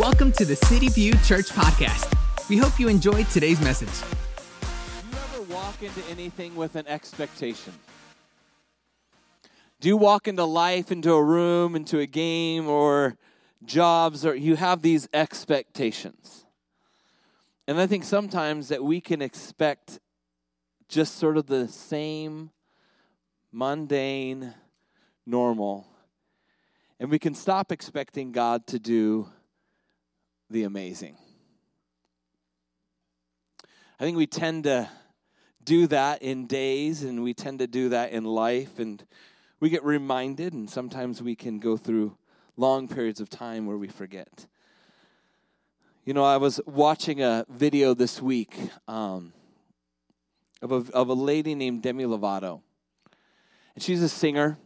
Welcome 0.00 0.32
to 0.32 0.44
the 0.44 0.56
City 0.56 0.88
View 0.88 1.12
Church 1.18 1.50
Podcast. 1.50 2.12
We 2.48 2.56
hope 2.56 2.80
you 2.80 2.88
enjoyed 2.88 3.28
today's 3.28 3.60
message. 3.60 3.88
Do 4.60 5.16
you 5.16 5.22
ever 5.22 5.54
walk 5.54 5.80
into 5.84 6.02
anything 6.10 6.56
with 6.56 6.74
an 6.74 6.88
expectation? 6.88 7.72
Do 9.78 9.86
you 9.86 9.96
walk 9.96 10.26
into 10.26 10.42
life, 10.42 10.90
into 10.90 11.12
a 11.12 11.22
room, 11.22 11.76
into 11.76 12.00
a 12.00 12.06
game, 12.06 12.66
or 12.66 13.16
jobs, 13.64 14.26
or 14.26 14.34
you 14.34 14.56
have 14.56 14.82
these 14.82 15.08
expectations? 15.12 16.44
And 17.68 17.80
I 17.80 17.86
think 17.86 18.02
sometimes 18.02 18.70
that 18.70 18.82
we 18.82 19.00
can 19.00 19.22
expect 19.22 20.00
just 20.88 21.18
sort 21.18 21.36
of 21.36 21.46
the 21.46 21.68
same 21.68 22.50
mundane, 23.52 24.54
normal, 25.24 25.86
and 26.98 27.12
we 27.12 27.20
can 27.20 27.36
stop 27.36 27.70
expecting 27.70 28.32
God 28.32 28.66
to 28.66 28.80
do 28.80 29.28
the 30.50 30.64
amazing. 30.64 31.16
I 33.98 34.04
think 34.04 34.16
we 34.16 34.26
tend 34.26 34.64
to 34.64 34.88
do 35.64 35.86
that 35.86 36.22
in 36.22 36.46
days 36.46 37.02
and 37.02 37.22
we 37.22 37.32
tend 37.32 37.60
to 37.60 37.66
do 37.66 37.88
that 37.90 38.12
in 38.12 38.24
life 38.24 38.78
and 38.78 39.02
we 39.60 39.70
get 39.70 39.84
reminded 39.84 40.52
and 40.52 40.68
sometimes 40.68 41.22
we 41.22 41.34
can 41.34 41.58
go 41.58 41.76
through 41.76 42.16
long 42.56 42.88
periods 42.88 43.20
of 43.20 43.30
time 43.30 43.66
where 43.66 43.78
we 43.78 43.88
forget. 43.88 44.46
You 46.04 46.12
know, 46.12 46.24
I 46.24 46.36
was 46.36 46.60
watching 46.66 47.22
a 47.22 47.46
video 47.48 47.94
this 47.94 48.20
week 48.20 48.54
um, 48.86 49.32
of, 50.60 50.70
a, 50.70 50.92
of 50.92 51.08
a 51.08 51.14
lady 51.14 51.54
named 51.54 51.82
Demi 51.82 52.04
Lovato. 52.04 52.60
And 53.74 53.82
she's 53.82 54.02
a 54.02 54.08
singer. 54.08 54.58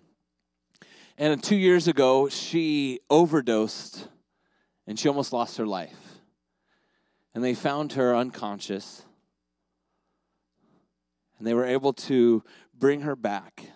And 1.16 1.42
two 1.42 1.56
years 1.56 1.86
ago, 1.86 2.28
she 2.28 3.00
overdosed 3.08 4.08
and 4.88 4.98
she 4.98 5.06
almost 5.06 5.34
lost 5.34 5.58
her 5.58 5.66
life. 5.66 6.18
And 7.34 7.44
they 7.44 7.54
found 7.54 7.92
her 7.92 8.16
unconscious. 8.16 9.02
And 11.36 11.46
they 11.46 11.52
were 11.52 11.66
able 11.66 11.92
to 11.92 12.42
bring 12.76 13.02
her 13.02 13.14
back. 13.14 13.66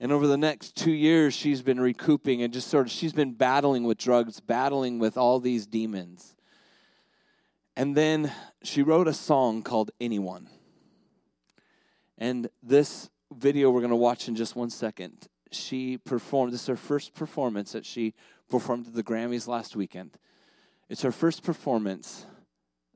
And 0.00 0.10
over 0.10 0.26
the 0.26 0.36
next 0.36 0.74
two 0.74 0.90
years, 0.90 1.34
she's 1.34 1.62
been 1.62 1.78
recouping 1.78 2.42
and 2.42 2.52
just 2.52 2.66
sort 2.66 2.86
of, 2.86 2.92
she's 2.92 3.12
been 3.12 3.32
battling 3.32 3.84
with 3.84 3.96
drugs, 3.96 4.40
battling 4.40 4.98
with 4.98 5.16
all 5.16 5.38
these 5.38 5.66
demons. 5.66 6.34
And 7.76 7.96
then 7.96 8.32
she 8.64 8.82
wrote 8.82 9.06
a 9.06 9.14
song 9.14 9.62
called 9.62 9.92
Anyone. 10.00 10.48
And 12.18 12.50
this 12.60 13.08
video 13.32 13.70
we're 13.70 13.80
going 13.80 13.90
to 13.90 13.96
watch 13.96 14.26
in 14.26 14.34
just 14.34 14.56
one 14.56 14.68
second, 14.68 15.28
she 15.52 15.98
performed, 15.98 16.52
this 16.52 16.62
is 16.62 16.66
her 16.66 16.76
first 16.76 17.14
performance 17.14 17.72
that 17.72 17.84
she 17.84 18.14
performed 18.48 18.86
at 18.86 18.94
the 18.94 19.02
Grammys 19.02 19.48
last 19.48 19.76
weekend. 19.76 20.18
It's 20.88 21.02
her 21.02 21.12
first 21.12 21.42
performance 21.42 22.26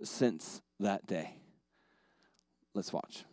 since 0.02 0.62
that 0.80 1.06
day. 1.06 1.36
Let's 2.74 2.92
watch. 2.92 3.24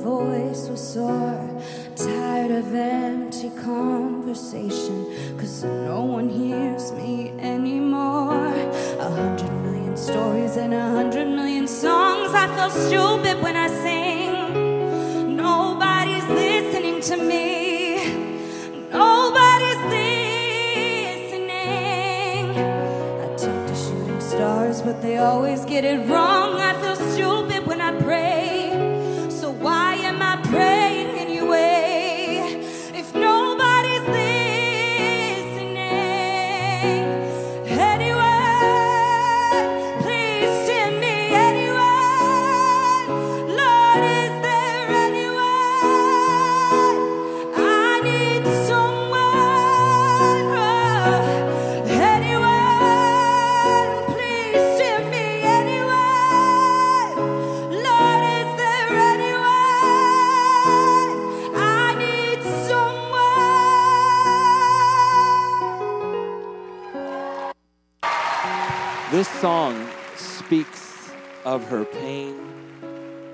Voice 0.00 0.68
was 0.68 0.80
sore. 0.94 1.62
Tired 1.94 2.50
of 2.50 2.74
empty 2.74 3.50
conversation. 3.50 5.06
Cause 5.38 5.64
no 5.64 6.00
one 6.02 6.28
hears 6.28 6.92
me 6.92 7.30
anymore. 7.38 8.54
A 8.98 9.10
hundred 9.10 9.52
million 9.62 9.96
stories 9.96 10.56
and 10.56 10.72
a 10.72 10.80
hundred 10.80 11.26
million 11.26 11.68
songs. 11.68 12.32
I 12.32 12.46
feel 12.56 12.70
stupid 12.70 13.42
when 13.42 13.56
I 13.56 13.59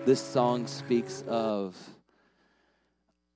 This 0.06 0.22
song 0.22 0.66
speaks 0.66 1.22
of 1.26 1.76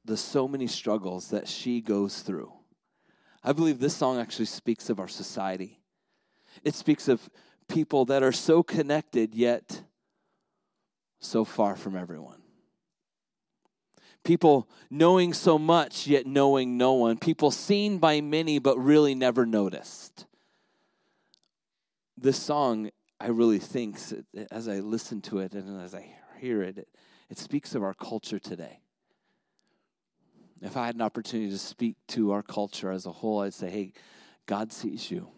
the 0.05 0.17
so 0.17 0.49
many 0.49 0.67
struggles 0.67 1.29
that 1.31 1.49
she 1.49 1.81
goes 1.81 2.21
through. 2.21 2.53
I 3.45 3.53
believe 3.53 3.81
this 3.81 3.97
song 3.97 4.19
actually 4.19 4.47
speaks 4.47 4.89
of 4.89 4.99
our 5.01 5.09
society. 5.09 5.81
It 6.63 6.75
speaks 6.75 7.09
of 7.09 7.29
people 7.69 8.05
that 8.07 8.23
are 8.23 8.33
so 8.33 8.63
connected 8.63 9.35
yet 9.35 9.83
so 11.19 11.45
far 11.45 11.77
from 11.77 11.97
everyone. 11.97 12.41
People 14.25 14.69
knowing 14.91 15.33
so 15.33 15.59
much 15.59 16.07
yet 16.07 16.25
knowing 16.25 16.79
no 16.79 16.93
one. 16.93 17.19
People 17.19 17.51
seen 17.51 17.99
by 17.99 18.21
many 18.21 18.59
but 18.59 18.79
really 18.79 19.15
never 19.15 19.45
noticed 19.45 20.25
this 22.21 22.37
song, 22.37 22.91
I 23.19 23.29
really 23.29 23.59
think, 23.59 23.99
as 24.51 24.69
I 24.69 24.81
listen 24.81 25.21
to 25.23 25.39
it 25.39 25.55
and 25.55 25.83
as 25.83 25.95
I 25.95 26.15
hear 26.41 26.63
it, 26.63 26.79
it, 26.79 26.89
it 27.29 27.39
speaks 27.39 27.75
of 27.75 27.83
our 27.83 27.95
culture 27.95 28.39
today. 28.39 28.81
If 30.63 30.77
I 30.77 30.87
had 30.87 30.95
an 30.95 31.03
opportunity 31.03 31.51
to 31.51 31.59
speak 31.59 31.97
to 32.09 32.33
our 32.33 32.43
culture 32.43 32.91
as 32.91 33.07
a 33.07 33.13
whole, 33.13 33.41
I'd 33.41 33.55
say, 33.55 33.71
hey, 33.71 33.93
God 34.47 34.73
sees 34.73 35.11
you. 35.11 35.29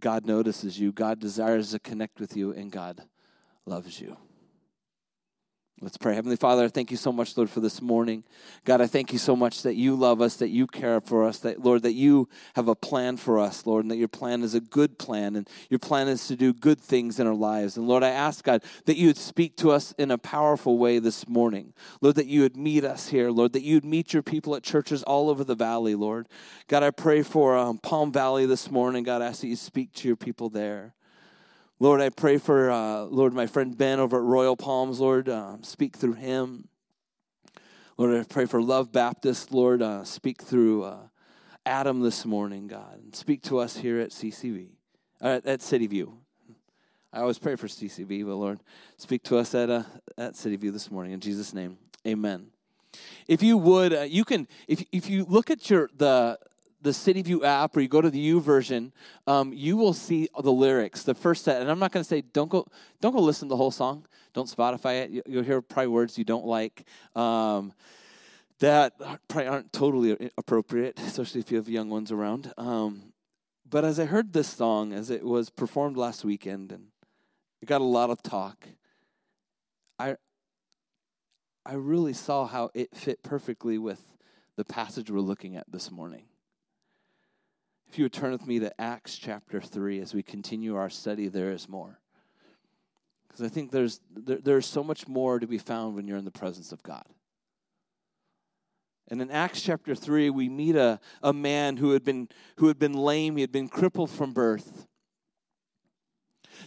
God 0.00 0.26
notices 0.26 0.78
you. 0.78 0.92
God 0.92 1.20
desires 1.20 1.70
to 1.72 1.78
connect 1.78 2.18
with 2.18 2.36
you, 2.36 2.52
and 2.52 2.70
God 2.72 3.02
loves 3.66 4.00
you. 4.00 4.16
Let's 5.82 5.96
pray. 5.96 6.14
Heavenly 6.14 6.36
Father, 6.36 6.66
I 6.66 6.68
thank 6.68 6.92
you 6.92 6.96
so 6.96 7.10
much, 7.10 7.36
Lord, 7.36 7.50
for 7.50 7.58
this 7.58 7.82
morning. 7.82 8.22
God, 8.64 8.80
I 8.80 8.86
thank 8.86 9.12
you 9.12 9.18
so 9.18 9.34
much 9.34 9.62
that 9.62 9.74
you 9.74 9.96
love 9.96 10.20
us, 10.20 10.36
that 10.36 10.50
you 10.50 10.68
care 10.68 11.00
for 11.00 11.24
us, 11.24 11.40
that, 11.40 11.60
Lord, 11.60 11.82
that 11.82 11.94
you 11.94 12.28
have 12.54 12.68
a 12.68 12.76
plan 12.76 13.16
for 13.16 13.40
us, 13.40 13.66
Lord, 13.66 13.84
and 13.84 13.90
that 13.90 13.96
your 13.96 14.06
plan 14.06 14.44
is 14.44 14.54
a 14.54 14.60
good 14.60 14.96
plan, 14.96 15.34
and 15.34 15.50
your 15.70 15.80
plan 15.80 16.06
is 16.06 16.28
to 16.28 16.36
do 16.36 16.52
good 16.52 16.78
things 16.78 17.18
in 17.18 17.26
our 17.26 17.34
lives. 17.34 17.76
And 17.76 17.88
Lord, 17.88 18.04
I 18.04 18.10
ask, 18.10 18.44
God, 18.44 18.62
that 18.84 18.96
you 18.96 19.08
would 19.08 19.16
speak 19.16 19.56
to 19.56 19.72
us 19.72 19.90
in 19.98 20.12
a 20.12 20.18
powerful 20.18 20.78
way 20.78 21.00
this 21.00 21.26
morning. 21.26 21.72
Lord, 22.00 22.14
that 22.14 22.26
you 22.26 22.42
would 22.42 22.56
meet 22.56 22.84
us 22.84 23.08
here, 23.08 23.32
Lord, 23.32 23.52
that 23.52 23.64
you 23.64 23.74
would 23.74 23.84
meet 23.84 24.12
your 24.12 24.22
people 24.22 24.54
at 24.54 24.62
churches 24.62 25.02
all 25.02 25.30
over 25.30 25.42
the 25.42 25.56
valley, 25.56 25.96
Lord. 25.96 26.28
God, 26.68 26.84
I 26.84 26.92
pray 26.92 27.24
for 27.24 27.58
um, 27.58 27.78
Palm 27.78 28.12
Valley 28.12 28.46
this 28.46 28.70
morning. 28.70 29.02
God, 29.02 29.20
I 29.20 29.26
ask 29.26 29.40
that 29.40 29.48
you 29.48 29.56
speak 29.56 29.92
to 29.94 30.06
your 30.06 30.16
people 30.16 30.48
there. 30.48 30.94
Lord, 31.82 32.00
I 32.00 32.10
pray 32.10 32.38
for, 32.38 32.70
uh, 32.70 33.00
Lord, 33.06 33.34
my 33.34 33.48
friend 33.48 33.76
Ben 33.76 33.98
over 33.98 34.16
at 34.18 34.22
Royal 34.22 34.56
Palms, 34.56 35.00
Lord, 35.00 35.28
uh, 35.28 35.56
speak 35.62 35.96
through 35.96 36.12
him. 36.12 36.68
Lord, 37.98 38.20
I 38.20 38.22
pray 38.22 38.46
for 38.46 38.62
Love 38.62 38.92
Baptist, 38.92 39.50
Lord, 39.50 39.82
uh, 39.82 40.04
speak 40.04 40.40
through 40.42 40.84
uh, 40.84 41.08
Adam 41.66 41.98
this 41.98 42.24
morning, 42.24 42.68
God, 42.68 43.00
and 43.02 43.16
speak 43.16 43.42
to 43.42 43.58
us 43.58 43.76
here 43.78 43.98
at 43.98 44.10
CCV, 44.10 44.68
uh, 45.20 45.40
at 45.44 45.60
City 45.60 45.88
View. 45.88 46.18
I 47.12 47.18
always 47.18 47.40
pray 47.40 47.56
for 47.56 47.66
CCV, 47.66 48.24
but 48.24 48.36
Lord, 48.36 48.60
speak 48.96 49.24
to 49.24 49.38
us 49.38 49.52
at, 49.52 49.68
uh, 49.68 49.82
at 50.16 50.36
City 50.36 50.54
View 50.54 50.70
this 50.70 50.88
morning. 50.88 51.10
In 51.10 51.18
Jesus' 51.18 51.52
name, 51.52 51.78
amen. 52.06 52.46
If 53.26 53.42
you 53.42 53.58
would, 53.58 53.92
uh, 53.92 54.02
you 54.02 54.24
can, 54.24 54.46
if, 54.68 54.84
if 54.92 55.10
you 55.10 55.24
look 55.24 55.50
at 55.50 55.68
your, 55.68 55.90
the, 55.96 56.38
the 56.82 56.92
City 56.92 57.22
View 57.22 57.44
app 57.44 57.76
or 57.76 57.80
you 57.80 57.88
go 57.88 58.00
to 58.00 58.10
the 58.10 58.32
YouVersion, 58.32 58.92
um, 59.26 59.52
you 59.52 59.76
will 59.76 59.92
see 59.92 60.28
the 60.42 60.52
lyrics, 60.52 61.04
the 61.04 61.14
first 61.14 61.44
set. 61.44 61.60
And 61.60 61.70
I'm 61.70 61.78
not 61.78 61.92
going 61.92 62.02
to 62.02 62.08
say 62.08 62.20
don't 62.20 62.50
go 62.50 62.66
don't 63.00 63.14
go 63.14 63.20
listen 63.20 63.48
to 63.48 63.52
the 63.52 63.56
whole 63.56 63.70
song. 63.70 64.06
Don't 64.34 64.48
Spotify 64.48 65.02
it. 65.02 65.24
You'll 65.26 65.44
hear 65.44 65.60
probably 65.60 65.88
words 65.88 66.18
you 66.18 66.24
don't 66.24 66.46
like. 66.46 66.84
Um, 67.14 67.72
that 68.60 68.98
probably 69.28 69.48
aren't 69.48 69.72
totally 69.72 70.30
appropriate, 70.38 70.98
especially 71.00 71.40
if 71.40 71.50
you 71.50 71.56
have 71.56 71.68
young 71.68 71.90
ones 71.90 72.12
around. 72.12 72.52
Um, 72.56 73.12
but 73.68 73.84
as 73.84 73.98
I 73.98 74.04
heard 74.04 74.32
this 74.32 74.48
song, 74.48 74.92
as 74.92 75.10
it 75.10 75.24
was 75.24 75.50
performed 75.50 75.96
last 75.96 76.24
weekend, 76.24 76.72
and 76.72 76.88
it 77.60 77.66
got 77.66 77.80
a 77.80 77.84
lot 77.84 78.10
of 78.10 78.22
talk, 78.22 78.68
I 79.98 80.16
I 81.64 81.74
really 81.74 82.12
saw 82.12 82.46
how 82.46 82.70
it 82.74 82.94
fit 82.94 83.22
perfectly 83.22 83.78
with 83.78 84.02
the 84.56 84.64
passage 84.64 85.10
we're 85.10 85.20
looking 85.20 85.56
at 85.56 85.70
this 85.70 85.90
morning. 85.90 86.24
If 87.92 87.98
you 87.98 88.06
would 88.06 88.12
turn 88.14 88.32
with 88.32 88.46
me 88.46 88.58
to 88.60 88.80
Acts 88.80 89.18
chapter 89.18 89.60
3 89.60 90.00
as 90.00 90.14
we 90.14 90.22
continue 90.22 90.76
our 90.76 90.88
study, 90.88 91.28
there 91.28 91.50
is 91.50 91.68
more. 91.68 92.00
Because 93.28 93.44
I 93.44 93.50
think 93.50 93.70
there's, 93.70 94.00
there, 94.10 94.38
there's 94.38 94.64
so 94.64 94.82
much 94.82 95.06
more 95.06 95.38
to 95.38 95.46
be 95.46 95.58
found 95.58 95.94
when 95.94 96.08
you're 96.08 96.16
in 96.16 96.24
the 96.24 96.30
presence 96.30 96.72
of 96.72 96.82
God. 96.82 97.04
And 99.08 99.20
in 99.20 99.30
Acts 99.30 99.60
chapter 99.60 99.94
3, 99.94 100.30
we 100.30 100.48
meet 100.48 100.74
a, 100.74 101.00
a 101.22 101.34
man 101.34 101.76
who 101.76 101.90
had, 101.90 102.02
been, 102.02 102.30
who 102.56 102.68
had 102.68 102.78
been 102.78 102.94
lame, 102.94 103.36
he 103.36 103.42
had 103.42 103.52
been 103.52 103.68
crippled 103.68 104.08
from 104.08 104.32
birth 104.32 104.86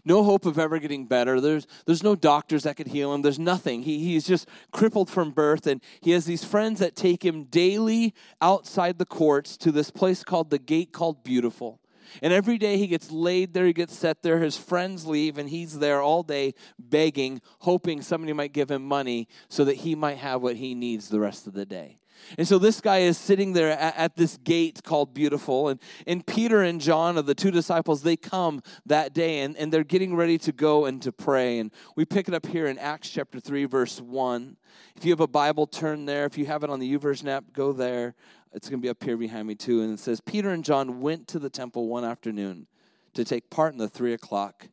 no 0.04 0.24
hope 0.24 0.46
of 0.46 0.60
ever 0.60 0.80
getting 0.80 1.06
better. 1.06 1.40
There's, 1.40 1.68
there's 1.86 2.04
no 2.04 2.16
doctors 2.16 2.64
that 2.64 2.76
could 2.76 2.88
heal 2.88 3.14
him. 3.14 3.22
There's 3.22 3.40
nothing. 3.40 3.84
He, 3.84 4.00
he's 4.00 4.26
just 4.26 4.48
crippled 4.72 5.10
from 5.10 5.32
birth. 5.32 5.68
And 5.68 5.82
he 6.02 6.12
has 6.12 6.26
these 6.26 6.44
friends 6.44 6.80
that 6.80 6.96
take 6.96 7.24
him 7.24 7.46
daily 7.46 8.14
outside 8.42 8.98
the 8.98 9.06
courts 9.06 9.58
to 9.58 9.72
this 9.72 9.92
place 9.92 10.24
called 10.24 10.50
the 10.50 10.60
Gate 10.60 10.92
called 10.92 11.24
Beautiful. 11.24 11.80
And 12.22 12.34
every 12.34 12.58
day 12.58 12.78
he 12.78 12.88
gets 12.88 13.12
laid 13.12 13.54
there, 13.54 13.66
he 13.66 13.74
gets 13.74 13.98
set 13.98 14.22
there. 14.22 14.40
His 14.40 14.58
friends 14.58 15.06
leave, 15.06 15.38
and 15.38 15.50
he's 15.50 15.80
there 15.80 16.02
all 16.02 16.24
day 16.24 16.54
begging, 16.78 17.42
hoping 17.60 18.02
somebody 18.02 18.34
might 18.34 18.54
give 18.54 18.72
him 18.72 18.86
money 18.86 19.28
so 19.50 19.66
that 19.66 19.78
he 19.78 19.96
might 19.96 20.18
have 20.18 20.42
what 20.42 20.56
he 20.56 20.76
needs 20.76 21.10
the 21.10 21.20
rest 21.20 21.48
of 21.48 21.54
the 21.54 21.66
day. 21.66 22.00
And 22.38 22.48
so 22.48 22.58
this 22.58 22.82
guy 22.82 23.00
is 23.00 23.18
sitting 23.18 23.54
there 23.54 23.72
at, 23.72 23.96
at, 23.98 24.16
this 24.16 24.38
gate 24.38 24.82
called 24.84 25.14
Beautiful. 25.14 25.70
And, 25.70 25.80
and 26.08 26.26
Peter 26.26 26.62
and 26.62 26.82
John, 26.82 27.18
of 27.18 27.26
the 27.26 27.36
two 27.36 27.52
disciples, 27.52 28.04
they 28.04 28.16
come 28.16 28.62
that 28.86 29.14
day 29.14 29.40
and, 29.40 29.56
and 29.58 29.72
they're 29.72 29.84
getting 29.84 30.16
ready 30.16 30.38
to 30.40 30.52
go 30.52 30.86
and 30.86 31.02
to 31.02 31.12
pray. 31.12 31.60
And 31.60 31.72
we 31.96 32.06
pick 32.06 32.28
it 32.28 32.34
up 32.34 32.46
here 32.46 32.68
in 32.68 32.78
Acts 32.78 33.10
chapter 33.10 33.40
3, 33.40 33.66
verse 33.66 34.02
1. 34.02 34.58
If 34.96 35.06
you 35.06 35.12
have 35.12 35.20
a 35.20 35.28
Bible, 35.28 35.68
turn 35.68 36.06
there. 36.06 36.26
If 36.26 36.38
you 36.38 36.46
have 36.46 36.64
it 36.64 36.70
on 36.70 36.80
the 36.80 36.98
YouVersion 36.98 37.28
app, 37.28 37.46
go 37.54 37.72
there. 37.72 38.16
It's 38.54 38.70
going 38.70 38.80
to 38.80 38.86
be 38.86 38.90
up 38.90 39.04
here 39.04 39.18
behind 39.18 39.48
me 39.48 39.56
too. 39.56 39.82
And 39.82 39.94
it 39.94 40.00
says, 40.00 40.22
Peter 40.22 40.50
and 40.50 40.64
John 40.64 41.02
went 41.02 41.28
to 41.30 41.40
the 41.40 41.50
temple 41.50 41.88
one 41.88 42.06
afternoon 42.06 42.68
to 43.14 43.26
take 43.26 43.50
part 43.50 43.74
in 43.74 43.80
the 43.80 43.90
3 43.90 44.14
o'clock 44.14 44.68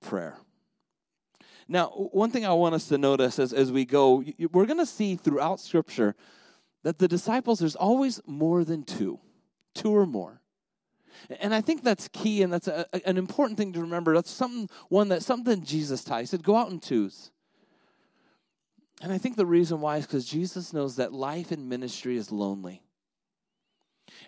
prayer. 0.00 0.38
Now, 1.68 1.88
one 1.88 2.30
thing 2.30 2.46
I 2.46 2.52
want 2.54 2.74
us 2.74 2.88
to 2.88 2.96
notice 2.96 3.38
as, 3.38 3.52
as 3.52 3.70
we 3.70 3.84
go, 3.84 4.24
we're 4.52 4.64
going 4.64 4.78
to 4.78 4.86
see 4.86 5.16
throughout 5.16 5.60
Scripture 5.60 6.16
that 6.82 6.98
the 6.98 7.08
disciples, 7.08 7.58
there's 7.58 7.76
always 7.76 8.20
more 8.26 8.64
than 8.64 8.84
two, 8.84 9.20
two 9.74 9.90
or 9.90 10.06
more. 10.06 10.40
And 11.40 11.52
I 11.52 11.60
think 11.60 11.82
that's 11.82 12.08
key, 12.08 12.42
and 12.42 12.52
that's 12.52 12.68
a, 12.68 12.86
an 13.06 13.16
important 13.16 13.58
thing 13.58 13.72
to 13.72 13.80
remember. 13.80 14.14
That's 14.14 14.30
something 14.30 14.68
one 14.88 15.08
that 15.08 15.22
something 15.22 15.64
Jesus 15.64 16.04
taught. 16.04 16.20
He 16.20 16.26
said, 16.26 16.44
"Go 16.44 16.56
out 16.56 16.70
in 16.70 16.78
twos." 16.78 17.32
And 19.00 19.12
I 19.12 19.18
think 19.18 19.36
the 19.36 19.46
reason 19.46 19.80
why 19.80 19.96
is 19.96 20.06
because 20.06 20.24
Jesus 20.24 20.72
knows 20.72 20.96
that 20.96 21.12
life 21.12 21.50
and 21.50 21.68
ministry 21.68 22.16
is 22.16 22.32
lonely. 22.32 22.82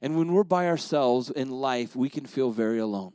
And 0.02 0.16
when 0.16 0.32
we're 0.32 0.44
by 0.44 0.66
ourselves 0.68 1.30
in 1.30 1.50
life, 1.50 1.96
we 1.96 2.08
can 2.08 2.26
feel 2.26 2.50
very 2.50 2.78
alone. 2.78 3.12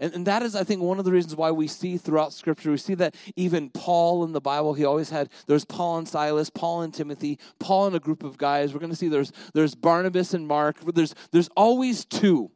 And, 0.00 0.12
and 0.14 0.26
that 0.26 0.42
is, 0.42 0.54
I 0.54 0.64
think, 0.64 0.82
one 0.82 0.98
of 0.98 1.04
the 1.04 1.12
reasons 1.12 1.36
why 1.36 1.50
we 1.50 1.68
see 1.68 1.96
throughout 1.96 2.32
Scripture, 2.32 2.70
we 2.70 2.76
see 2.76 2.94
that 2.94 3.14
even 3.36 3.70
Paul 3.70 4.24
in 4.24 4.32
the 4.32 4.40
Bible, 4.40 4.74
he 4.74 4.84
always 4.84 5.10
had, 5.10 5.28
there's 5.46 5.64
Paul 5.64 5.98
and 5.98 6.08
Silas, 6.08 6.50
Paul 6.50 6.82
and 6.82 6.92
Timothy, 6.92 7.38
Paul 7.58 7.88
and 7.88 7.96
a 7.96 8.00
group 8.00 8.22
of 8.22 8.38
guys. 8.38 8.72
We're 8.72 8.80
going 8.80 8.90
to 8.90 8.96
see 8.96 9.08
there's, 9.08 9.32
there's 9.54 9.74
Barnabas 9.74 10.34
and 10.34 10.46
Mark. 10.46 10.76
There's, 10.94 11.14
there's 11.32 11.48
always 11.56 12.04
two. 12.04 12.50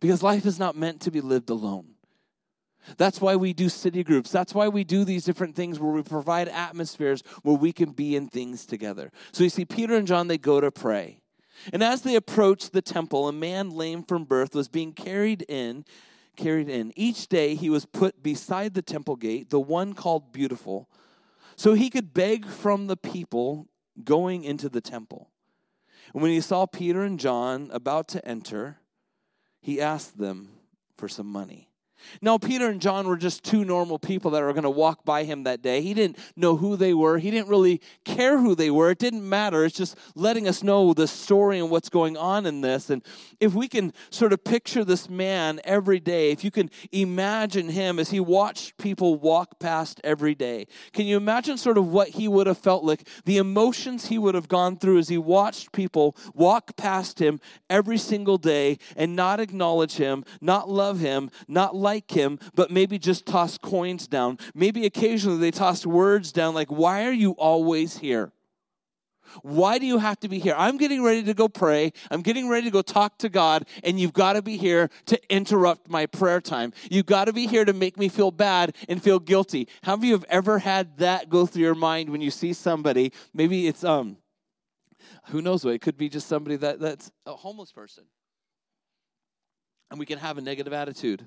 Because 0.00 0.22
life 0.22 0.44
is 0.44 0.58
not 0.58 0.76
meant 0.76 1.00
to 1.02 1.10
be 1.10 1.20
lived 1.20 1.50
alone. 1.50 1.94
That's 2.98 3.20
why 3.20 3.36
we 3.36 3.54
do 3.54 3.68
city 3.68 4.04
groups. 4.04 4.30
That's 4.30 4.54
why 4.54 4.68
we 4.68 4.84
do 4.84 5.04
these 5.04 5.24
different 5.24 5.56
things 5.56 5.80
where 5.80 5.90
we 5.90 6.02
provide 6.02 6.48
atmospheres 6.48 7.22
where 7.42 7.56
we 7.56 7.72
can 7.72 7.92
be 7.92 8.14
in 8.14 8.28
things 8.28 8.66
together. 8.66 9.10
So 9.32 9.44
you 9.44 9.50
see, 9.50 9.64
Peter 9.64 9.94
and 9.96 10.06
John, 10.06 10.28
they 10.28 10.38
go 10.38 10.60
to 10.60 10.70
pray. 10.70 11.22
And 11.72 11.82
as 11.82 12.02
they 12.02 12.14
approached 12.14 12.72
the 12.72 12.82
temple, 12.82 13.28
a 13.28 13.32
man 13.32 13.70
lame 13.70 14.02
from 14.02 14.24
birth 14.24 14.54
was 14.54 14.68
being 14.68 14.92
carried 14.92 15.42
in, 15.48 15.84
carried 16.36 16.68
in. 16.68 16.92
Each 16.96 17.28
day 17.28 17.54
he 17.54 17.70
was 17.70 17.86
put 17.86 18.22
beside 18.22 18.74
the 18.74 18.82
temple 18.82 19.16
gate, 19.16 19.50
the 19.50 19.60
one 19.60 19.94
called 19.94 20.32
Beautiful, 20.32 20.88
so 21.56 21.74
he 21.74 21.90
could 21.90 22.12
beg 22.12 22.46
from 22.46 22.86
the 22.86 22.96
people 22.96 23.68
going 24.02 24.44
into 24.44 24.68
the 24.68 24.80
temple. 24.80 25.30
And 26.12 26.22
when 26.22 26.32
he 26.32 26.40
saw 26.40 26.66
Peter 26.66 27.02
and 27.02 27.18
John 27.18 27.70
about 27.72 28.08
to 28.08 28.26
enter, 28.26 28.78
he 29.60 29.80
asked 29.80 30.18
them 30.18 30.50
for 30.96 31.08
some 31.08 31.26
money. 31.26 31.68
Now, 32.20 32.38
Peter 32.38 32.68
and 32.68 32.80
John 32.80 33.06
were 33.06 33.16
just 33.16 33.44
two 33.44 33.64
normal 33.64 33.98
people 33.98 34.30
that 34.32 34.42
were 34.42 34.52
going 34.52 34.64
to 34.64 34.70
walk 34.70 35.04
by 35.04 35.24
him 35.24 35.44
that 35.44 35.62
day. 35.62 35.80
He 35.80 35.94
didn't 35.94 36.18
know 36.36 36.56
who 36.56 36.76
they 36.76 36.94
were. 36.94 37.18
He 37.18 37.30
didn't 37.30 37.48
really 37.48 37.80
care 38.04 38.38
who 38.38 38.54
they 38.54 38.70
were. 38.70 38.90
It 38.90 38.98
didn't 38.98 39.28
matter. 39.28 39.64
It's 39.64 39.76
just 39.76 39.96
letting 40.14 40.48
us 40.48 40.62
know 40.62 40.94
the 40.94 41.06
story 41.06 41.58
and 41.58 41.70
what's 41.70 41.88
going 41.88 42.16
on 42.16 42.46
in 42.46 42.60
this. 42.60 42.90
And 42.90 43.02
if 43.40 43.54
we 43.54 43.68
can 43.68 43.92
sort 44.10 44.32
of 44.32 44.42
picture 44.44 44.84
this 44.84 45.08
man 45.08 45.60
every 45.64 46.00
day, 46.00 46.30
if 46.30 46.44
you 46.44 46.50
can 46.50 46.70
imagine 46.92 47.68
him 47.68 47.98
as 47.98 48.10
he 48.10 48.20
watched 48.20 48.76
people 48.78 49.16
walk 49.16 49.58
past 49.58 50.00
every 50.04 50.34
day, 50.34 50.66
can 50.92 51.06
you 51.06 51.16
imagine 51.16 51.56
sort 51.56 51.78
of 51.78 51.88
what 51.88 52.08
he 52.08 52.28
would 52.28 52.46
have 52.46 52.58
felt 52.58 52.84
like, 52.84 53.08
the 53.24 53.38
emotions 53.38 54.06
he 54.06 54.18
would 54.18 54.34
have 54.34 54.48
gone 54.48 54.76
through 54.76 54.98
as 54.98 55.08
he 55.08 55.18
watched 55.18 55.72
people 55.72 56.16
walk 56.34 56.76
past 56.76 57.20
him 57.20 57.40
every 57.70 57.98
single 57.98 58.38
day 58.38 58.78
and 58.96 59.16
not 59.16 59.40
acknowledge 59.40 59.94
him, 59.94 60.24
not 60.40 60.68
love 60.68 61.00
him, 61.00 61.30
not 61.48 61.74
like 61.74 61.93
like 61.94 62.10
him, 62.10 62.38
but 62.54 62.70
maybe 62.70 62.98
just 62.98 63.26
toss 63.26 63.56
coins 63.58 64.06
down. 64.06 64.38
Maybe 64.54 64.84
occasionally 64.84 65.38
they 65.38 65.50
toss 65.50 65.86
words 65.86 66.32
down 66.32 66.54
like, 66.54 66.70
Why 66.70 67.04
are 67.06 67.12
you 67.12 67.32
always 67.32 67.98
here? 67.98 68.32
Why 69.42 69.78
do 69.78 69.86
you 69.86 69.98
have 69.98 70.20
to 70.20 70.28
be 70.28 70.38
here? 70.38 70.54
I'm 70.56 70.76
getting 70.76 71.02
ready 71.02 71.22
to 71.24 71.34
go 71.34 71.48
pray. 71.48 71.92
I'm 72.10 72.22
getting 72.22 72.48
ready 72.48 72.66
to 72.66 72.70
go 72.70 72.82
talk 72.82 73.18
to 73.18 73.28
God, 73.28 73.66
and 73.82 73.98
you've 73.98 74.12
got 74.12 74.34
to 74.34 74.42
be 74.42 74.56
here 74.56 74.90
to 75.06 75.18
interrupt 75.32 75.88
my 75.88 76.06
prayer 76.06 76.40
time. 76.40 76.72
You've 76.90 77.06
got 77.06 77.24
to 77.24 77.32
be 77.32 77.46
here 77.46 77.64
to 77.64 77.72
make 77.72 77.98
me 77.98 78.08
feel 78.08 78.30
bad 78.30 78.76
and 78.88 79.02
feel 79.02 79.18
guilty. 79.18 79.68
How 79.82 79.96
many 79.96 80.08
of 80.08 80.10
you 80.10 80.14
have 80.14 80.26
ever 80.28 80.58
had 80.58 80.98
that 80.98 81.30
go 81.30 81.46
through 81.46 81.62
your 81.62 81.74
mind 81.74 82.10
when 82.10 82.20
you 82.20 82.30
see 82.30 82.52
somebody? 82.52 83.12
Maybe 83.32 83.66
it's 83.66 83.82
um 83.82 84.18
who 85.28 85.40
knows 85.40 85.64
what? 85.64 85.74
It 85.74 85.80
could 85.80 85.96
be 85.96 86.08
just 86.08 86.28
somebody 86.28 86.56
that, 86.56 86.80
that's 86.80 87.10
a 87.26 87.34
homeless 87.34 87.72
person. 87.72 88.04
And 89.90 89.98
we 89.98 90.06
can 90.06 90.18
have 90.18 90.38
a 90.38 90.40
negative 90.40 90.72
attitude 90.72 91.26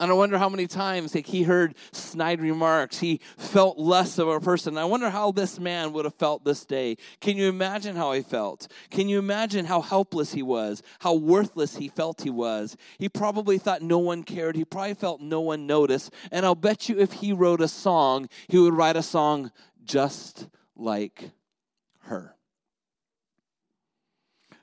And 0.00 0.10
I 0.10 0.14
wonder 0.14 0.38
how 0.38 0.48
many 0.48 0.66
times 0.66 1.14
like, 1.14 1.26
he 1.26 1.44
heard 1.44 1.76
snide 1.92 2.40
remarks. 2.40 2.98
He 2.98 3.20
felt 3.36 3.78
less 3.78 4.18
of 4.18 4.26
a 4.26 4.40
person. 4.40 4.76
I 4.76 4.84
wonder 4.84 5.08
how 5.08 5.30
this 5.30 5.60
man 5.60 5.92
would 5.92 6.04
have 6.04 6.16
felt 6.16 6.44
this 6.44 6.64
day. 6.64 6.96
Can 7.20 7.36
you 7.36 7.48
imagine 7.48 7.94
how 7.94 8.12
he 8.12 8.22
felt? 8.22 8.66
Can 8.90 9.08
you 9.08 9.20
imagine 9.20 9.66
how 9.66 9.80
helpless 9.80 10.32
he 10.32 10.42
was? 10.42 10.82
How 10.98 11.14
worthless 11.14 11.76
he 11.76 11.86
felt 11.86 12.22
he 12.22 12.30
was? 12.30 12.76
He 12.98 13.08
probably 13.08 13.56
thought 13.56 13.82
no 13.82 13.98
one 13.98 14.24
cared. 14.24 14.56
He 14.56 14.64
probably 14.64 14.94
felt 14.94 15.20
no 15.20 15.40
one 15.40 15.68
noticed. 15.68 16.12
And 16.32 16.44
I'll 16.44 16.56
bet 16.56 16.88
you 16.88 16.98
if 16.98 17.12
he 17.12 17.32
wrote 17.32 17.60
a 17.60 17.68
song, 17.68 18.28
he 18.48 18.58
would 18.58 18.74
write 18.74 18.96
a 18.96 19.02
song 19.02 19.52
just 19.84 20.48
like 20.74 21.30
her. 22.00 22.34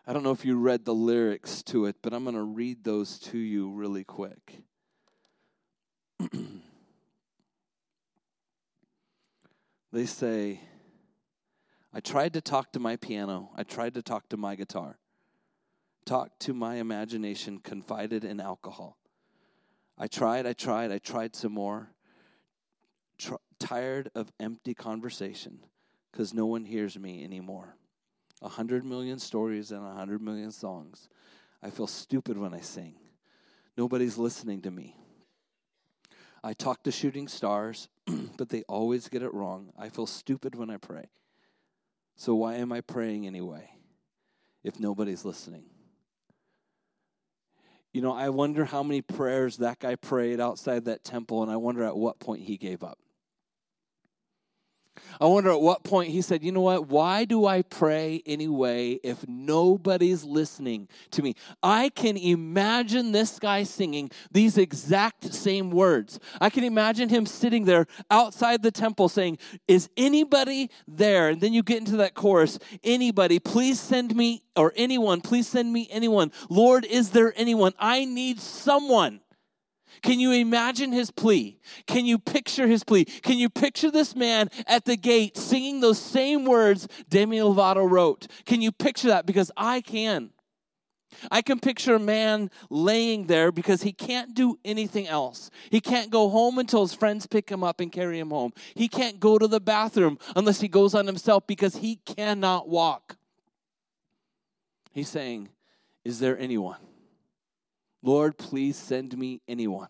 I 0.05 0.11
don't 0.11 0.23
know 0.23 0.31
if 0.31 0.43
you 0.43 0.57
read 0.57 0.83
the 0.83 0.93
lyrics 0.93 1.63
to 1.63 1.85
it, 1.85 1.95
but 2.01 2.13
I'm 2.13 2.23
going 2.23 2.35
to 2.35 2.41
read 2.41 2.83
those 2.83 3.17
to 3.19 3.37
you 3.37 3.69
really 3.71 4.03
quick. 4.03 4.63
they 9.91 10.05
say, 10.05 10.61
I 11.93 11.99
tried 11.99 12.33
to 12.33 12.41
talk 12.41 12.71
to 12.73 12.79
my 12.79 12.95
piano, 12.95 13.49
I 13.55 13.63
tried 13.63 13.93
to 13.95 14.01
talk 14.01 14.29
to 14.29 14.37
my 14.37 14.55
guitar, 14.55 14.97
talked 16.05 16.39
to 16.41 16.53
my 16.53 16.75
imagination, 16.75 17.59
confided 17.59 18.23
in 18.23 18.39
alcohol. 18.39 18.97
I 19.97 20.07
tried, 20.07 20.45
I 20.45 20.53
tried, 20.53 20.91
I 20.91 20.97
tried 20.97 21.35
some 21.35 21.53
more. 21.53 21.89
Tr- 23.17 23.35
tired 23.61 24.09
of 24.15 24.31
empty 24.39 24.73
conversation 24.73 25.59
because 26.11 26.33
no 26.33 26.45
one 26.45 26.65
hears 26.65 26.97
me 26.97 27.23
anymore. 27.23 27.75
A 28.41 28.49
hundred 28.49 28.83
million 28.83 29.19
stories 29.19 29.71
and 29.71 29.85
a 29.85 29.93
hundred 29.93 30.21
million 30.21 30.51
songs. 30.51 31.07
I 31.61 31.69
feel 31.69 31.87
stupid 31.87 32.37
when 32.37 32.53
I 32.53 32.61
sing. 32.61 32.95
Nobody's 33.77 34.17
listening 34.17 34.61
to 34.63 34.71
me. 34.71 34.95
I 36.43 36.53
talk 36.53 36.83
to 36.83 36.91
shooting 36.91 37.27
stars, 37.27 37.87
but 38.37 38.49
they 38.49 38.63
always 38.63 39.07
get 39.09 39.21
it 39.21 39.33
wrong. 39.33 39.71
I 39.77 39.89
feel 39.89 40.07
stupid 40.07 40.55
when 40.55 40.69
I 40.69 40.77
pray. 40.77 41.09
So 42.15 42.35
why 42.35 42.55
am 42.55 42.71
I 42.71 42.81
praying 42.81 43.27
anyway 43.27 43.69
if 44.63 44.79
nobody's 44.79 45.23
listening? 45.25 45.65
You 47.93 48.01
know, 48.01 48.13
I 48.13 48.29
wonder 48.29 48.65
how 48.65 48.83
many 48.83 49.01
prayers 49.01 49.57
that 49.57 49.79
guy 49.79 49.95
prayed 49.95 50.39
outside 50.39 50.85
that 50.85 51.03
temple, 51.03 51.43
and 51.43 51.51
I 51.51 51.57
wonder 51.57 51.83
at 51.83 51.97
what 51.97 52.19
point 52.19 52.43
he 52.43 52.57
gave 52.57 52.83
up. 52.83 52.97
I 55.19 55.25
wonder 55.25 55.51
at 55.51 55.61
what 55.61 55.83
point 55.83 56.09
he 56.09 56.21
said, 56.21 56.43
You 56.43 56.51
know 56.51 56.61
what? 56.61 56.87
Why 56.87 57.25
do 57.25 57.45
I 57.45 57.61
pray 57.61 58.23
anyway 58.25 58.99
if 59.03 59.27
nobody's 59.27 60.23
listening 60.23 60.87
to 61.11 61.21
me? 61.21 61.35
I 61.61 61.89
can 61.89 62.17
imagine 62.17 63.11
this 63.11 63.37
guy 63.37 63.63
singing 63.63 64.09
these 64.31 64.57
exact 64.57 65.33
same 65.33 65.69
words. 65.69 66.19
I 66.39 66.49
can 66.49 66.63
imagine 66.63 67.09
him 67.09 67.25
sitting 67.25 67.65
there 67.65 67.85
outside 68.09 68.63
the 68.63 68.71
temple 68.71 69.09
saying, 69.09 69.37
Is 69.67 69.89
anybody 69.95 70.71
there? 70.87 71.29
And 71.29 71.39
then 71.39 71.53
you 71.53 71.63
get 71.63 71.77
into 71.77 71.97
that 71.97 72.15
chorus, 72.15 72.57
Anybody, 72.83 73.39
please 73.39 73.79
send 73.79 74.15
me, 74.15 74.43
or 74.55 74.73
anyone, 74.75 75.21
please 75.21 75.47
send 75.47 75.71
me 75.71 75.87
anyone. 75.91 76.31
Lord, 76.49 76.83
is 76.83 77.11
there 77.11 77.33
anyone? 77.37 77.73
I 77.79 78.05
need 78.05 78.39
someone. 78.39 79.21
Can 80.01 80.19
you 80.19 80.31
imagine 80.31 80.91
his 80.91 81.11
plea? 81.11 81.59
Can 81.85 82.05
you 82.05 82.17
picture 82.17 82.67
his 82.67 82.83
plea? 82.83 83.05
Can 83.05 83.37
you 83.37 83.49
picture 83.49 83.91
this 83.91 84.15
man 84.15 84.49
at 84.67 84.85
the 84.85 84.97
gate 84.97 85.37
singing 85.37 85.79
those 85.79 85.99
same 85.99 86.45
words 86.45 86.87
Demi 87.09 87.37
Lovato 87.37 87.89
wrote? 87.89 88.27
Can 88.45 88.61
you 88.61 88.71
picture 88.71 89.09
that? 89.09 89.25
Because 89.25 89.51
I 89.55 89.81
can. 89.81 90.31
I 91.29 91.41
can 91.41 91.59
picture 91.59 91.95
a 91.95 91.99
man 91.99 92.49
laying 92.69 93.27
there 93.27 93.51
because 93.51 93.83
he 93.83 93.91
can't 93.91 94.33
do 94.33 94.57
anything 94.63 95.07
else. 95.07 95.51
He 95.69 95.81
can't 95.81 96.09
go 96.09 96.29
home 96.29 96.57
until 96.57 96.81
his 96.81 96.93
friends 96.93 97.27
pick 97.27 97.49
him 97.49 97.63
up 97.63 97.79
and 97.79 97.91
carry 97.91 98.17
him 98.17 98.29
home. 98.29 98.53
He 98.75 98.87
can't 98.87 99.19
go 99.19 99.37
to 99.37 99.47
the 99.47 99.59
bathroom 99.59 100.17
unless 100.35 100.61
he 100.61 100.67
goes 100.67 100.95
on 100.95 101.05
himself 101.05 101.45
because 101.47 101.75
he 101.75 101.97
cannot 101.97 102.69
walk. 102.69 103.17
He's 104.93 105.09
saying, 105.09 105.49
Is 106.03 106.19
there 106.19 106.37
anyone? 106.37 106.77
Lord, 108.03 108.37
please 108.37 108.75
send 108.75 109.17
me 109.17 109.41
anyone. 109.47 109.89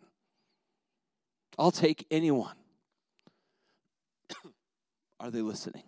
I'll 1.57 1.71
take 1.71 2.05
anyone. 2.11 2.55
Are 5.19 5.31
they 5.31 5.41
listening? 5.41 5.83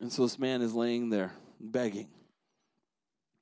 And 0.00 0.12
so 0.12 0.22
this 0.22 0.38
man 0.38 0.60
is 0.60 0.74
laying 0.74 1.10
there 1.10 1.32
begging. 1.60 2.08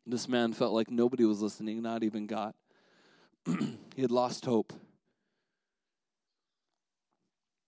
This 0.07 0.29
man 0.29 0.53
felt 0.53 0.73
like 0.73 0.91
nobody 0.91 1.25
was 1.25 1.41
listening, 1.41 1.81
not 1.81 2.03
even 2.03 2.27
God. 2.27 2.55
he 3.47 4.03
had 4.03 4.11
lost 4.11 4.45
hope. 4.45 4.73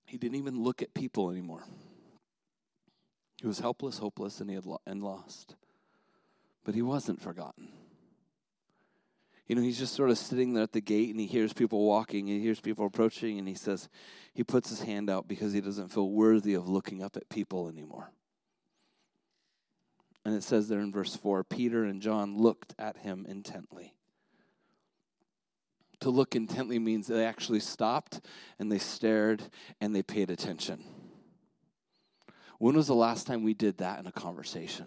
He 0.07 0.19
didn't 0.19 0.37
even 0.37 0.63
look 0.63 0.83
at 0.83 0.95
people 0.95 1.31
anymore. 1.31 1.65
He 3.41 3.47
was 3.47 3.61
helpless, 3.61 3.99
hopeless, 3.99 4.41
and 4.41 4.51
he 4.51 4.55
had 4.55 4.67
lo- 4.67 4.81
and 4.87 5.03
lost. 5.03 5.57
But 6.65 6.75
he 6.75 6.83
wasn't 6.83 7.21
forgotten 7.21 7.69
you 9.47 9.55
know, 9.55 9.63
he's 9.63 9.79
just 9.79 9.95
sort 9.95 10.11
of 10.11 10.19
sitting 10.19 10.55
there 10.55 10.63
at 10.63 10.73
the 10.73 10.81
gate 10.81 11.11
and 11.11 11.21
he 11.21 11.27
hears 11.27 11.53
people 11.53 11.87
walking, 11.87 12.29
and 12.29 12.39
he 12.39 12.43
hears 12.43 12.61
people 12.61 12.87
approaching, 12.87 13.39
and 13.39 13.47
he 13.47 13.55
says, 13.55 13.89
he 14.33 14.43
puts 14.43 14.71
his 14.71 14.83
hand 14.83 15.11
out 15.11 15.29
because 15.29 15.53
he 15.53 15.61
doesn't 15.61 15.89
feel 15.89 16.11
worthy 16.11 16.55
of 16.55 16.69
looking 16.69 17.03
up 17.03 17.17
at 17.17 17.29
people 17.29 17.69
anymore. 17.69 18.11
And 20.25 20.35
it 20.35 20.43
says 20.43 20.69
there 20.69 20.81
in 20.81 20.91
verse 20.91 21.15
4 21.15 21.45
Peter 21.45 21.85
and 21.85 22.01
John 22.01 22.39
looked 22.39 22.75
at 22.79 22.99
him 22.99 23.27
intently. 23.29 23.95
To 26.01 26.11
look 26.11 26.35
intently 26.35 26.79
means 26.79 27.07
they 27.07 27.25
actually 27.25 27.61
stopped 27.61 28.21
and 28.59 28.73
they 28.73 28.79
stared 28.79 29.43
and 29.81 29.95
they 29.95 30.03
paid 30.03 30.31
attention. 30.31 30.85
When 32.59 32.77
was 32.77 32.87
the 32.87 32.95
last 32.95 33.27
time 33.27 33.43
we 33.43 33.55
did 33.55 33.79
that 33.79 33.99
in 34.01 34.07
a 34.07 34.13
conversation? 34.13 34.87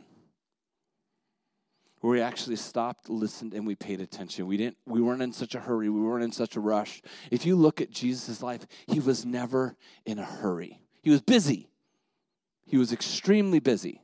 Where 2.02 2.12
we 2.12 2.22
actually 2.22 2.56
stopped, 2.56 3.10
listened, 3.10 3.54
and 3.54 3.66
we 3.66 3.76
paid 3.76 4.02
attention. 4.02 4.48
We 4.48 4.58
didn't 4.58 4.78
we 4.86 5.02
weren't 5.02 5.22
in 5.22 5.34
such 5.34 5.56
a 5.56 5.60
hurry, 5.60 5.90
we 5.90 6.02
weren't 6.02 6.24
in 6.24 6.32
such 6.32 6.56
a 6.56 6.60
rush. 6.60 7.02
If 7.32 7.46
you 7.46 7.56
look 7.56 7.82
at 7.82 7.92
Jesus' 7.92 8.42
life, 8.42 8.68
he 8.88 9.00
was 9.00 9.26
never 9.26 9.76
in 10.06 10.20
a 10.20 10.26
hurry. 10.26 10.82
He 11.02 11.10
was 11.10 11.22
busy. 11.22 11.70
He 12.66 12.78
was 12.78 12.92
extremely 12.92 13.60
busy, 13.60 14.02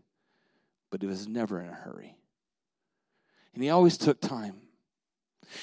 but 0.89 1.01
he 1.01 1.07
was 1.07 1.27
never 1.27 1.59
in 1.59 1.67
a 1.67 1.73
hurry. 1.73 2.15
And 3.53 3.62
he 3.62 3.69
always 3.69 3.97
took 3.97 4.21
time. 4.21 4.62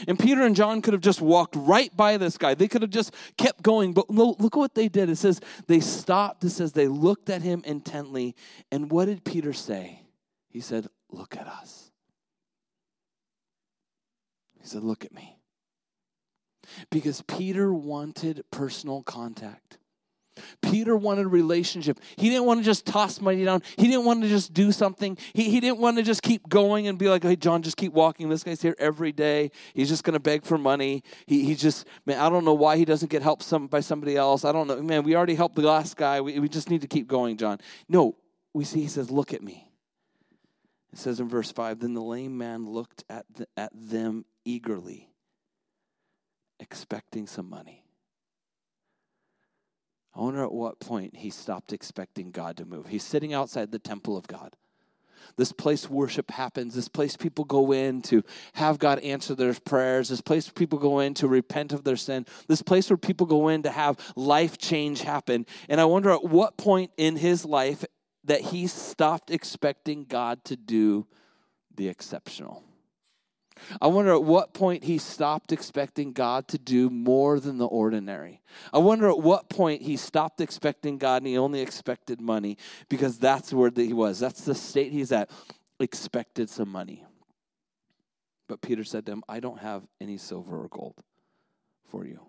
And 0.07 0.19
Peter 0.19 0.43
and 0.43 0.55
John 0.55 0.83
could 0.83 0.93
have 0.93 1.03
just 1.03 1.21
walked 1.21 1.57
right 1.57 1.95
by 1.97 2.17
this 2.17 2.39
guy. 2.39 2.55
They 2.55 2.69
could 2.69 2.83
have 2.83 2.91
just 2.91 3.15
kept 3.37 3.63
going. 3.63 3.93
But 3.93 4.11
look 4.11 4.55
what 4.55 4.75
they 4.75 4.89
did. 4.89 5.11
It 5.11 5.17
says 5.17 5.41
they 5.67 5.81
stopped. 5.81 6.45
It 6.45 6.51
says 6.51 6.73
they 6.73 6.89
looked 6.89 7.31
at 7.31 7.43
him 7.43 7.63
intently. 7.67 8.37
And 8.71 8.91
what 8.91 9.07
did 9.07 9.25
Peter 9.25 9.53
say? 9.53 10.03
He 10.49 10.61
said, 10.61 10.89
Look 11.11 11.37
at 11.37 11.49
us. 11.49 11.90
He 14.61 14.69
said, 14.69 14.83
Look 14.83 15.05
at 15.05 15.13
me. 15.13 15.39
Because 16.91 17.23
Peter 17.23 17.73
wanted 17.73 18.45
personal 18.51 19.03
contact. 19.03 19.79
Peter 20.63 20.97
wanted 20.97 21.27
a 21.27 21.29
relationship. 21.29 21.99
He 22.17 22.29
didn't 22.29 22.45
want 22.45 22.61
to 22.61 22.65
just 22.65 22.87
toss 22.87 23.21
money 23.21 23.45
down. 23.45 23.63
He 23.77 23.89
didn't 23.89 24.05
want 24.05 24.23
to 24.23 24.29
just 24.29 24.53
do 24.53 24.73
something. 24.73 25.19
He, 25.33 25.51
he 25.51 25.61
didn't 25.61 25.79
want 25.79 25.97
to 25.99 26.03
just 26.03 26.23
keep 26.23 26.49
going 26.49 26.87
and 26.87 26.99
be 26.99 27.09
like, 27.09 27.23
hey, 27.23 27.37
John, 27.37 27.63
just 27.63 27.77
keep 27.77 27.93
walking. 27.93 28.29
This 28.29 28.45
guy's 28.45 28.63
here 28.63 28.77
every 28.79 29.13
day. 29.13 29.51
He's 29.75 29.89
just 29.89 30.05
going 30.05 30.15
to 30.15 30.21
beg 30.21 30.45
for 30.45 30.59
money. 30.59 31.03
He, 31.27 31.45
he 31.45 31.55
just, 31.55 31.87
man, 32.07 32.19
I 32.19 32.29
don't 32.29 32.45
know 32.45 32.55
why 32.55 32.77
he 32.77 32.85
doesn't 32.85 33.11
get 33.11 33.23
help 33.23 33.43
some, 33.43 33.67
by 33.67 33.81
somebody 33.81 34.17
else. 34.17 34.45
I 34.45 34.53
don't 34.53 34.67
know. 34.67 34.81
Man, 34.81 35.03
we 35.03 35.17
already 35.17 35.35
helped 35.35 35.57
the 35.57 35.63
last 35.63 35.97
guy. 35.97 36.21
We, 36.21 36.39
we 36.39 36.49
just 36.49 36.71
need 36.71 36.83
to 36.83 36.89
keep 36.89 37.07
going, 37.07 37.37
John. 37.37 37.59
No, 37.89 38.17
we 38.55 38.65
see 38.65 38.81
he 38.81 38.89
says, 38.89 39.11
look 39.11 39.35
at 39.35 39.43
me. 39.43 39.71
It 40.93 40.99
says 40.99 41.21
in 41.21 41.29
verse 41.29 41.53
5 41.53 41.81
Then 41.81 41.95
the 41.95 42.03
lame 42.03 42.37
man 42.37 42.69
looked 42.69 43.05
at, 43.09 43.25
the, 43.35 43.47
at 43.57 43.71
them 43.75 44.25
eagerly, 44.45 45.11
expecting 46.59 47.27
some 47.27 47.49
money. 47.49 47.85
I 50.15 50.21
wonder 50.21 50.43
at 50.43 50.53
what 50.53 50.81
point 50.81 51.17
he 51.17 51.31
stopped 51.31 51.73
expecting 51.73 52.31
God 52.31 52.57
to 52.57 52.65
move. 52.65 52.87
He's 52.87 53.05
sitting 53.05 53.33
outside 53.33 53.71
the 53.71 53.79
temple 53.79 54.17
of 54.17 54.27
God. 54.27 54.57
This 55.37 55.53
place 55.53 55.89
worship 55.89 56.31
happens. 56.31 56.75
This 56.75 56.89
place 56.89 57.17
people 57.17 57.45
go 57.45 57.73
in 57.73 58.03
to 58.03 58.23
have 58.55 58.79
God 58.79 58.99
answer 59.01 59.35
their 59.35 59.55
prayers. 59.55 60.09
This 60.09 60.21
place 60.21 60.49
people 60.49 60.79
go 60.79 61.01
in 61.01 61.15
to 61.15 61.29
repent 61.29 61.73
of 61.73 61.85
their 61.85 61.97
sin. 61.97 62.27
This 62.49 62.63
place 62.63 62.91
where 62.91 62.97
people 62.97 63.27
go 63.27 63.49
in 63.49 63.63
to 63.63 63.71
have 63.71 63.99
life 64.17 64.59
change 64.59 65.03
happen. 65.03 65.47
And 65.69 65.81
I 65.81 65.85
wonder 65.85 66.11
at 66.11 66.25
what 66.25 66.57
point 66.57 66.91
in 66.97 67.17
his 67.17 67.45
life 67.45 67.85
that 68.25 68.41
he 68.41 68.67
stopped 68.67 69.31
expecting 69.31 70.05
God 70.05 70.45
to 70.47 70.57
do 70.57 71.07
the 71.75 71.89
exceptional. 71.89 72.65
I 73.81 73.87
wonder 73.87 74.13
at 74.13 74.23
what 74.23 74.53
point 74.55 74.85
he 74.85 74.99
stopped 74.99 75.53
expecting 75.53 76.13
God 76.13 76.49
to 76.49 76.59
do 76.59 76.91
more 76.91 77.41
than 77.41 77.59
the 77.59 77.67
ordinary. 77.67 78.41
I 78.73 78.79
wonder 78.79 79.09
at 79.09 79.19
what 79.19 79.49
point 79.49 79.83
he 79.83 79.97
stopped 79.97 80.41
expecting 80.41 80.99
God 80.99 81.23
and 81.23 81.27
he 81.27 81.39
only 81.39 81.61
expected 81.61 82.21
money 82.21 82.57
because 82.89 83.19
that's 83.19 83.53
where 83.53 83.71
he 83.75 83.93
was. 83.93 84.19
That's 84.19 84.45
the 84.45 84.55
state 84.55 84.93
he's 84.93 85.13
at. 85.13 85.31
Expected 85.79 86.51
some 86.51 86.69
money. 86.71 87.05
But 88.49 88.61
Peter 88.61 88.85
said 88.85 89.07
to 89.07 89.13
him, 89.13 89.23
I 89.29 89.41
don't 89.41 89.61
have 89.61 89.87
any 90.01 90.19
silver 90.19 90.57
or 90.63 90.69
gold. 90.69 91.03
for 91.89 92.05
you. 92.07 92.21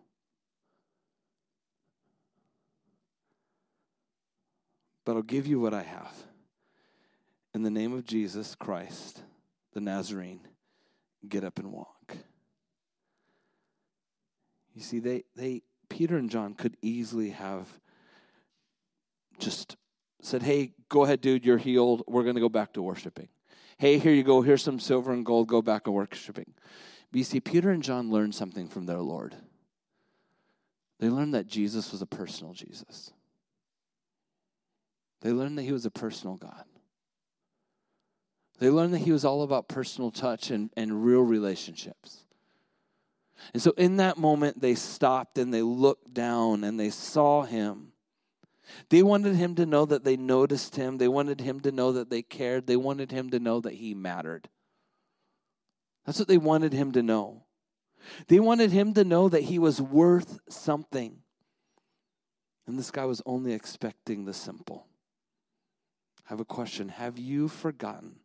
But 5.06 5.16
I'll 5.16 5.22
give 5.22 5.48
you 5.48 5.60
what 5.60 5.74
I 5.74 5.84
have. 5.84 6.16
In 7.54 7.64
the 7.64 7.70
name 7.70 7.94
of 7.94 8.06
Jesus 8.06 8.56
Christ, 8.56 9.24
the 9.74 9.82
Nazarene, 9.82 10.42
get 11.28 11.44
up 11.44 11.60
and 11.60 11.72
walk. 11.72 12.18
You 14.74 14.82
see, 14.82 15.00
they, 15.00 15.24
they 15.36 15.64
Peter 15.90 16.18
and 16.18 16.30
John 16.30 16.54
could 16.54 16.78
easily 16.82 17.32
have 17.32 17.68
just 19.40 19.76
said, 20.22 20.44
Hey, 20.44 20.74
go 20.90 21.04
ahead, 21.04 21.22
dude, 21.22 21.46
you're 21.46 21.58
healed. 21.58 22.04
We're 22.08 22.24
going 22.24 22.36
to 22.36 22.42
go 22.42 22.50
back 22.50 22.74
to 22.74 22.82
worshiping. 22.82 23.28
Hey, 23.78 23.98
here 23.98 24.14
you 24.14 24.24
go. 24.24 24.42
Here's 24.42 24.64
some 24.64 24.80
silver 24.80 25.12
and 25.12 25.26
gold. 25.26 25.48
Go 25.48 25.62
back 25.62 25.86
to 25.86 25.92
worshiping. 25.92 26.54
But 27.12 27.18
you 27.18 27.24
see, 27.24 27.40
Peter 27.40 27.72
and 27.72 27.84
John 27.84 28.12
learned 28.12 28.36
something 28.36 28.68
from 28.68 28.86
their 28.86 29.02
Lord. 29.02 29.36
They 31.00 31.10
learned 31.10 31.34
that 31.34 31.48
Jesus 31.48 31.92
was 31.92 32.02
a 32.02 32.06
personal 32.06 32.54
Jesus. 32.54 33.12
They 35.22 35.32
learned 35.32 35.58
that 35.58 35.64
he 35.64 35.72
was 35.72 35.86
a 35.86 35.92
personal 35.92 36.36
God. 36.36 36.64
They 38.62 38.70
learned 38.70 38.94
that 38.94 39.00
he 39.00 39.12
was 39.12 39.26
all 39.26 39.42
about 39.42 39.68
personal 39.68 40.12
touch 40.12 40.52
and, 40.52 40.70
and 40.78 41.04
real 41.04 41.24
relationships. 41.24 42.26
And 43.56 43.62
so 43.62 43.72
in 43.72 43.98
that 43.98 44.20
moment, 44.20 44.62
they 44.62 44.76
stopped 44.76 45.40
and 45.40 45.52
they 45.52 45.64
looked 45.64 46.14
down 46.14 46.64
and 46.64 46.80
they 46.80 46.92
saw 46.92 47.42
him. 47.42 47.94
They 48.90 49.02
wanted 49.02 49.36
him 49.36 49.56
to 49.56 49.66
know 49.66 49.86
that 49.86 50.04
they 50.04 50.16
noticed 50.16 50.76
him. 50.76 51.00
They 51.00 51.08
wanted 51.08 51.42
him 51.42 51.62
to 51.62 51.72
know 51.72 51.94
that 51.94 52.12
they 52.12 52.22
cared. 52.22 52.68
They 52.68 52.76
wanted 52.76 53.12
him 53.12 53.32
to 53.32 53.40
know 53.40 53.62
that 53.62 53.74
he 53.74 53.96
mattered. 53.96 54.48
That's 56.06 56.20
what 56.20 56.28
they 56.28 56.38
wanted 56.38 56.72
him 56.72 56.92
to 56.92 57.02
know. 57.02 57.46
They 58.28 58.40
wanted 58.40 58.72
him 58.72 58.94
to 58.94 59.04
know 59.04 59.28
that 59.28 59.42
he 59.42 59.58
was 59.58 59.82
worth 59.82 60.38
something. 60.50 61.18
And 62.68 62.78
this 62.78 62.92
guy 62.92 63.06
was 63.06 63.24
only 63.26 63.54
expecting 63.54 64.26
the 64.26 64.36
simple. 64.36 64.86
I 66.28 66.30
have 66.30 66.40
a 66.40 66.46
question. 66.46 66.90
Have 66.90 67.18
you 67.18 67.48
forgotten 67.48 68.18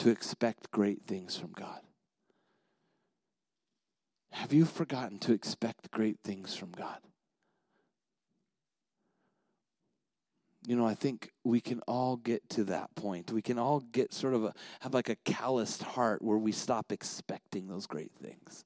to 0.00 0.10
expect 0.10 0.70
great 0.70 1.02
things 1.06 1.36
from 1.36 1.52
God? 1.52 1.80
Have 4.32 4.52
you 4.52 4.64
forgotten 4.64 5.18
to 5.20 5.32
expect 5.32 5.90
great 5.90 6.18
things 6.24 6.54
from 6.56 6.72
God? 6.72 6.98
You 10.66 10.76
know, 10.76 10.86
I 10.86 10.94
think 10.94 11.30
we 11.44 11.60
can 11.60 11.80
all 11.88 12.16
get 12.16 12.48
to 12.50 12.64
that 12.64 12.94
point. 12.94 13.32
We 13.32 13.42
can 13.42 13.58
all 13.58 13.80
get 13.80 14.12
sort 14.12 14.34
of 14.34 14.44
a, 14.44 14.54
have 14.80 14.94
like 14.94 15.08
a 15.08 15.16
calloused 15.24 15.82
heart 15.82 16.22
where 16.22 16.38
we 16.38 16.52
stop 16.52 16.92
expecting 16.92 17.66
those 17.66 17.86
great 17.86 18.12
things. 18.22 18.62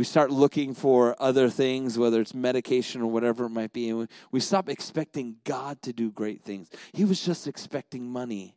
We 0.00 0.04
start 0.04 0.30
looking 0.30 0.72
for 0.72 1.14
other 1.18 1.50
things, 1.50 1.98
whether 1.98 2.22
it's 2.22 2.32
medication 2.32 3.02
or 3.02 3.10
whatever 3.10 3.44
it 3.44 3.50
might 3.50 3.74
be, 3.74 3.90
and 3.90 4.08
we, 4.32 4.40
stop 4.40 4.70
expecting 4.70 5.36
God 5.44 5.82
to 5.82 5.92
do 5.92 6.10
great 6.10 6.42
things. 6.42 6.70
He 6.94 7.04
was 7.04 7.22
just 7.22 7.46
expecting 7.46 8.10
money. 8.10 8.56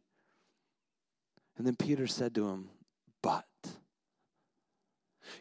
And 1.57 1.67
then 1.67 1.75
Peter 1.75 2.07
said 2.07 2.33
to 2.35 2.47
him, 2.47 2.69
But 3.21 3.43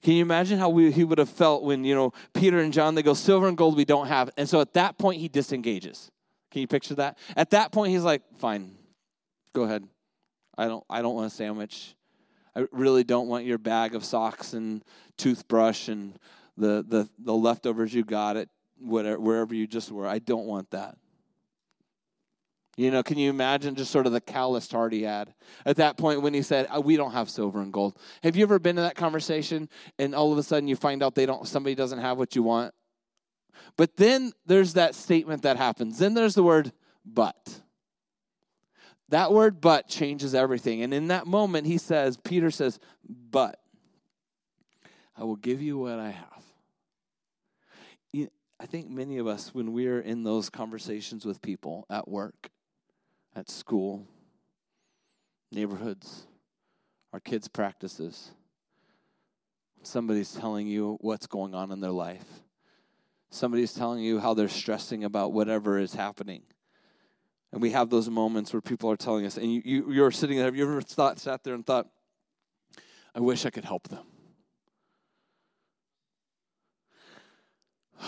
can 0.03 0.15
you 0.15 0.23
imagine 0.23 0.59
how 0.59 0.71
we, 0.71 0.91
he 0.91 1.05
would 1.05 1.19
have 1.19 1.29
felt 1.29 1.63
when, 1.63 1.85
you 1.85 1.95
know, 1.95 2.13
Peter 2.35 2.59
and 2.59 2.73
John, 2.73 2.97
they 2.97 3.05
go, 3.05 3.15
silver 3.15 3.47
and 3.47 3.57
gold 3.57 3.77
we 3.77 3.85
don't 3.85 4.09
have. 4.09 4.29
And 4.37 4.49
so 4.49 4.61
at 4.61 4.73
that 4.73 4.99
point, 4.99 5.21
he 5.21 5.29
disengages. 5.29 6.11
Can 6.51 6.63
you 6.63 6.67
picture 6.67 6.97
that? 6.97 7.17
At 7.37 7.51
that 7.51 7.71
point, 7.71 7.93
he's 7.93 8.03
like, 8.03 8.23
fine, 8.39 8.73
go 9.53 9.63
ahead. 9.63 9.87
I 10.59 10.67
don't, 10.67 10.83
I 10.91 11.01
don't 11.01 11.15
want 11.15 11.29
a 11.29 11.31
sandwich. 11.31 11.95
I 12.55 12.67
really 12.71 13.05
don't 13.05 13.29
want 13.29 13.45
your 13.45 13.59
bag 13.59 13.95
of 13.95 14.05
socks 14.05 14.53
and 14.53 14.85
toothbrush 15.17 15.89
and 15.89 16.19
the, 16.57 16.85
the, 16.87 17.09
the 17.19 17.35
leftovers 17.35 17.95
you 17.95 18.05
got 18.05 18.37
at 18.37 18.49
whatever, 18.79 19.21
wherever 19.21 19.55
you 19.55 19.67
just 19.67 19.91
were. 19.91 20.07
I 20.07 20.19
don't 20.19 20.47
want 20.47 20.71
that. 20.71 20.97
You 22.77 22.91
know, 22.91 23.03
can 23.03 23.19
you 23.19 23.29
imagine 23.29 23.75
just 23.75 23.91
sort 23.91 24.07
of 24.07 24.13
the 24.13 24.21
calloused 24.21 24.73
heart 24.73 24.93
he 24.95 25.03
had 25.03 25.35
at 25.67 25.77
that 25.77 25.99
point 25.99 26.23
when 26.23 26.33
he 26.33 26.41
said, 26.41 26.67
oh, 26.71 26.81
"We 26.81 26.97
don't 26.97 27.13
have 27.13 27.29
silver 27.29 27.61
and 27.61 27.71
gold." 27.71 27.99
Have 28.23 28.35
you 28.35 28.45
ever 28.45 28.59
been 28.59 28.79
in 28.79 28.85
that 28.85 28.97
conversation 28.97 29.69
and 29.99 30.15
all 30.15 30.33
of 30.33 30.39
a 30.39 30.43
sudden 30.43 30.69
you 30.69 30.77
find 30.77 31.03
out 31.03 31.15
they 31.15 31.27
don't, 31.27 31.47
somebody 31.47 31.75
doesn't 31.75 31.99
have 31.99 32.17
what 32.17 32.35
you 32.35 32.43
want? 32.43 32.73
But 33.77 33.97
then 33.97 34.33
there's 34.47 34.73
that 34.73 34.95
statement 34.95 35.43
that 35.43 35.59
happens. 35.59 35.99
Then 35.99 36.15
there's 36.15 36.35
the 36.35 36.43
word 36.43 36.73
"but." 37.05 37.62
That 39.13 39.33
word 39.33 39.61
"but" 39.61 39.89
changes 39.89 40.35
everything. 40.35 40.83
And 40.83 40.93
in 40.93 41.09
that 41.09 41.27
moment, 41.27 41.67
he 41.67 41.79
says, 41.79 42.17
Peter 42.17 42.51
says, 42.51 42.81
"But 43.07 43.63
I 45.17 45.25
will 45.25 45.37
give 45.37 45.63
you 45.63 45.79
what 45.79 45.99
I 45.99 46.11
have." 46.11 46.29
I 48.61 48.67
think 48.67 48.89
many 48.89 49.19
of 49.19 49.27
us, 49.27 49.53
when 49.53 49.73
we're 49.73 49.99
in 49.99 50.23
those 50.23 50.49
conversations 50.49 51.25
with 51.25 51.43
people 51.43 51.85
at 51.91 52.07
work, 52.07 52.49
at 53.35 53.51
school, 53.51 54.07
neighborhoods, 55.51 56.29
our 57.13 57.19
kids' 57.19 57.49
practices. 57.49 58.31
Somebody's 59.83 60.33
telling 60.33 60.69
you 60.69 60.97
what's 61.01 61.27
going 61.27 61.57
on 61.57 61.73
in 61.73 61.81
their 61.81 61.91
life. 61.91 62.41
Somebody's 63.31 63.75
telling 63.75 64.05
you 64.05 64.21
how 64.21 64.33
they're 64.33 64.49
stressing 64.49 65.03
about 65.03 65.33
whatever 65.33 65.77
is 65.77 65.95
happening. 65.95 66.43
And 67.53 67.61
we 67.61 67.71
have 67.71 67.91
those 67.91 68.09
moments 68.09 68.53
where 68.53 68.63
people 68.63 68.91
are 68.91 68.97
telling 68.97 69.27
us, 69.27 69.37
and 69.37 69.53
you, 69.53 69.63
you, 69.65 69.93
you're 69.93 70.11
sitting 70.11 70.37
there. 70.37 70.47
Have 70.47 70.57
you 70.57 70.65
ever 70.65 70.81
thought, 70.81 71.19
sat 71.19 71.45
there 71.45 71.55
and 71.55 71.67
thought, 71.67 71.87
I 73.15 73.21
wish 73.21 73.45
I 73.45 73.51
could 73.51 73.65
help 73.65 73.89
them? 73.89 74.07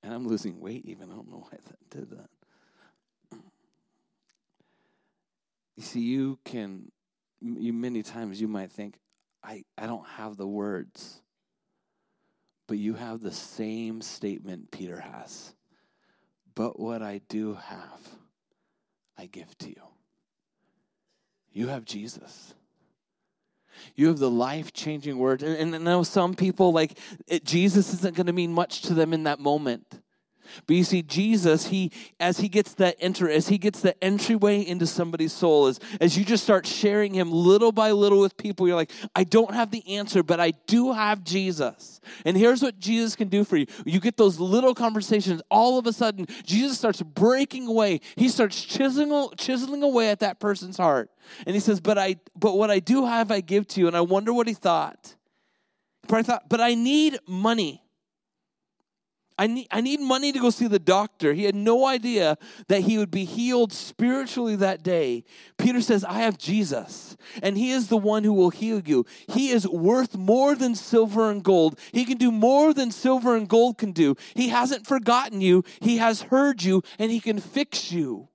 And 0.00 0.14
I'm 0.14 0.26
losing 0.26 0.58
weight 0.58 0.86
even. 0.86 1.10
I 1.10 1.14
don't 1.14 1.30
know 1.30 1.44
why 1.50 1.58
that 1.66 1.90
did 1.90 2.10
that. 2.12 2.30
You 5.76 5.82
see, 5.82 6.00
you 6.00 6.38
can, 6.46 6.90
you 7.42 7.74
many 7.74 8.02
times 8.02 8.40
you 8.40 8.48
might 8.48 8.72
think, 8.72 8.98
I, 9.44 9.64
I 9.76 9.86
don't 9.86 10.06
have 10.06 10.38
the 10.38 10.46
words. 10.46 11.20
But 12.68 12.78
you 12.78 12.94
have 12.94 13.20
the 13.20 13.32
same 13.32 14.00
statement 14.02 14.70
Peter 14.70 15.00
has. 15.00 15.54
But 16.54 16.78
what 16.78 17.02
I 17.02 17.22
do 17.28 17.54
have, 17.54 18.08
I 19.16 19.26
give 19.26 19.56
to 19.58 19.70
you. 19.70 19.82
You 21.50 21.68
have 21.68 21.84
Jesus. 21.84 22.54
You 23.96 24.08
have 24.08 24.18
the 24.18 24.30
life 24.30 24.72
changing 24.72 25.18
word. 25.18 25.42
And, 25.42 25.56
and 25.56 25.74
I 25.74 25.78
know 25.78 26.02
some 26.02 26.34
people, 26.34 26.72
like, 26.72 26.98
it, 27.26 27.44
Jesus 27.44 27.94
isn't 27.94 28.14
going 28.14 28.26
to 28.26 28.32
mean 28.32 28.52
much 28.52 28.82
to 28.82 28.94
them 28.94 29.12
in 29.12 29.24
that 29.24 29.40
moment. 29.40 30.00
But 30.66 30.76
you 30.76 30.84
see, 30.84 31.02
Jesus, 31.02 31.66
he 31.66 31.92
as 32.20 32.38
he 32.38 32.48
gets 32.48 32.74
that 32.74 32.96
enter, 33.00 33.28
as 33.28 33.48
he 33.48 33.58
gets 33.58 33.80
the 33.80 34.02
entryway 34.02 34.60
into 34.60 34.86
somebody's 34.86 35.32
soul, 35.32 35.66
as, 35.66 35.80
as 36.00 36.16
you 36.16 36.24
just 36.24 36.44
start 36.44 36.66
sharing 36.66 37.14
him 37.14 37.30
little 37.32 37.72
by 37.72 37.92
little 37.92 38.20
with 38.20 38.36
people, 38.36 38.66
you're 38.66 38.76
like, 38.76 38.90
I 39.14 39.24
don't 39.24 39.54
have 39.54 39.70
the 39.70 39.96
answer, 39.96 40.22
but 40.22 40.40
I 40.40 40.52
do 40.66 40.92
have 40.92 41.24
Jesus. 41.24 42.00
And 42.24 42.36
here's 42.36 42.62
what 42.62 42.78
Jesus 42.78 43.16
can 43.16 43.28
do 43.28 43.44
for 43.44 43.56
you. 43.56 43.66
You 43.84 44.00
get 44.00 44.16
those 44.16 44.38
little 44.38 44.74
conversations, 44.74 45.42
all 45.50 45.78
of 45.78 45.86
a 45.86 45.92
sudden, 45.92 46.26
Jesus 46.44 46.78
starts 46.78 47.02
breaking 47.02 47.66
away. 47.66 48.00
He 48.16 48.28
starts 48.28 48.62
chiseling, 48.62 49.28
chiseling 49.36 49.82
away 49.82 50.10
at 50.10 50.20
that 50.20 50.40
person's 50.40 50.76
heart. 50.76 51.10
And 51.46 51.54
he 51.54 51.60
says, 51.60 51.80
But 51.80 51.98
I 51.98 52.16
but 52.36 52.56
what 52.56 52.70
I 52.70 52.78
do 52.78 53.06
have 53.06 53.30
I 53.30 53.40
give 53.40 53.66
to 53.68 53.80
you. 53.80 53.86
And 53.86 53.96
I 53.96 54.00
wonder 54.00 54.32
what 54.32 54.48
he 54.48 54.54
thought. 54.54 55.14
But 56.06 56.18
I 56.18 56.22
thought, 56.22 56.48
but 56.48 56.60
I 56.60 56.74
need 56.74 57.18
money. 57.26 57.82
I 59.38 59.46
need, 59.46 59.68
I 59.70 59.80
need 59.80 60.00
money 60.00 60.32
to 60.32 60.40
go 60.40 60.50
see 60.50 60.66
the 60.66 60.80
doctor. 60.80 61.32
He 61.32 61.44
had 61.44 61.54
no 61.54 61.86
idea 61.86 62.36
that 62.66 62.80
he 62.80 62.98
would 62.98 63.10
be 63.10 63.24
healed 63.24 63.72
spiritually 63.72 64.56
that 64.56 64.82
day. 64.82 65.24
Peter 65.56 65.80
says, 65.80 66.04
I 66.04 66.20
have 66.20 66.38
Jesus, 66.38 67.16
and 67.40 67.56
he 67.56 67.70
is 67.70 67.86
the 67.86 67.96
one 67.96 68.24
who 68.24 68.32
will 68.32 68.50
heal 68.50 68.80
you. 68.80 69.06
He 69.28 69.50
is 69.50 69.66
worth 69.68 70.16
more 70.16 70.56
than 70.56 70.74
silver 70.74 71.30
and 71.30 71.44
gold. 71.44 71.78
He 71.92 72.04
can 72.04 72.18
do 72.18 72.32
more 72.32 72.74
than 72.74 72.90
silver 72.90 73.36
and 73.36 73.48
gold 73.48 73.78
can 73.78 73.92
do. 73.92 74.16
He 74.34 74.48
hasn't 74.48 74.88
forgotten 74.88 75.40
you, 75.40 75.62
he 75.80 75.98
has 75.98 76.22
heard 76.22 76.64
you, 76.64 76.82
and 76.98 77.12
he 77.12 77.20
can 77.20 77.38
fix 77.38 77.92
you. 77.92 78.28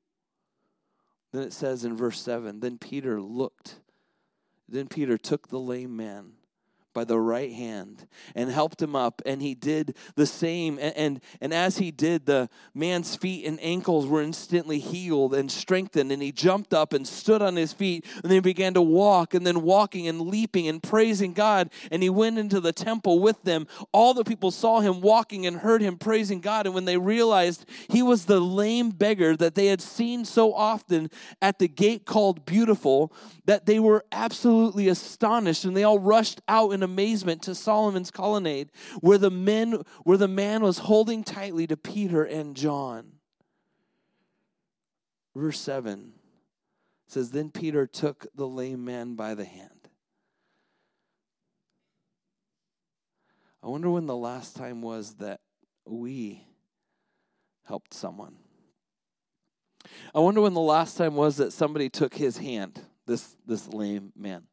Then 1.34 1.44
it 1.44 1.54
says 1.54 1.84
in 1.84 1.98
verse 1.98 2.22
7 2.22 2.62
Then 2.62 2.78
Peter 2.78 3.22
looked. 3.22 3.80
Then 4.70 4.88
Peter 4.88 5.18
took 5.18 5.50
the 5.50 5.60
lame 5.60 5.98
man 5.98 6.34
by 6.94 7.04
the 7.04 7.20
right 7.20 7.52
hand 7.52 8.08
and 8.36 8.50
helped 8.50 8.82
him 8.82 8.96
up. 8.96 9.22
And 9.26 9.42
he 9.42 9.56
did 9.56 9.96
the 10.16 10.26
same. 10.26 10.78
And, 10.80 10.96
and 10.96 11.22
and 11.42 11.54
as 11.54 11.78
he 11.78 11.92
did 11.92 12.26
the 12.26 12.50
man's 12.74 13.16
feet 13.16 13.46
and 13.46 13.60
ankles 13.62 14.06
were 14.06 14.22
instantly 14.22 14.80
healed 14.80 15.34
and 15.34 15.52
strengthened. 15.52 16.12
And 16.12 16.22
he 16.22 16.32
jumped 16.32 16.74
up 16.74 16.94
and 16.94 17.08
stood 17.08 17.42
on 17.42 17.56
his 17.56 17.74
feet. 17.74 18.06
And 18.24 18.32
then 18.32 18.42
began 18.42 18.74
to 18.76 18.82
walk 18.82 19.34
and 19.34 19.48
then 19.48 19.62
walking 19.62 20.08
and 20.08 20.22
leaping 20.22 20.68
and 20.68 20.84
praising 20.84 21.34
God. 21.34 21.72
And 21.92 22.04
he 22.04 22.10
went 22.10 22.38
into 22.38 22.60
the 22.60 22.74
temple 22.74 23.20
with 23.20 23.42
them. 23.44 23.68
All 23.92 24.14
the 24.14 24.24
people 24.24 24.52
saw 24.52 24.82
him 24.82 25.02
walking 25.02 25.46
and 25.46 25.58
heard 25.58 25.82
him 25.82 25.98
praising 25.98 26.42
God. 26.42 26.66
And 26.66 26.76
when 26.76 26.86
they 26.86 26.98
realized 26.98 27.66
he 27.90 28.04
was 28.04 28.26
the 28.26 28.40
lame 28.40 28.92
beggar 28.92 29.36
that 29.38 29.56
they 29.56 29.68
had 29.68 29.82
seen 29.82 30.26
so 30.26 30.54
often 30.54 31.10
at 31.42 31.60
the 31.60 31.68
gate 31.68 32.06
called 32.06 32.46
beautiful 32.46 33.12
that 33.46 33.66
they 33.66 33.80
were 33.80 34.06
absolutely 34.12 34.88
astonished. 34.88 35.66
And 35.66 35.76
they 35.76 35.84
all 35.84 36.00
rushed 36.00 36.42
out 36.48 36.72
in 36.72 36.83
amazement 36.84 37.42
to 37.44 37.56
Solomon's 37.56 38.12
colonnade 38.12 38.72
where 39.00 39.18
the 39.18 39.32
men 39.32 39.82
where 40.04 40.18
the 40.18 40.28
man 40.28 40.62
was 40.62 40.80
holding 40.80 41.24
tightly 41.24 41.66
to 41.68 41.78
Peter 41.78 42.24
and 42.24 42.56
John. 42.56 43.14
Verse 45.36 45.60
7 45.60 46.14
says 47.08 47.32
then 47.32 47.50
Peter 47.50 47.88
took 47.88 48.28
the 48.36 48.48
lame 48.48 48.84
man 48.86 49.16
by 49.16 49.34
the 49.34 49.46
hand. 49.46 49.90
I 53.64 53.68
wonder 53.68 53.90
when 53.90 54.08
the 54.08 54.16
last 54.16 54.56
time 54.56 54.82
was 54.82 55.16
that 55.16 55.40
we 55.86 56.46
helped 57.66 57.94
someone. 57.94 58.36
I 60.14 60.20
wonder 60.20 60.42
when 60.42 60.54
the 60.54 60.60
last 60.60 60.98
time 60.98 61.16
was 61.16 61.38
that 61.38 61.54
somebody 61.54 61.90
took 61.90 62.14
his 62.14 62.38
hand, 62.38 62.82
this 63.06 63.36
this 63.46 63.68
lame 63.68 64.12
man. 64.16 64.44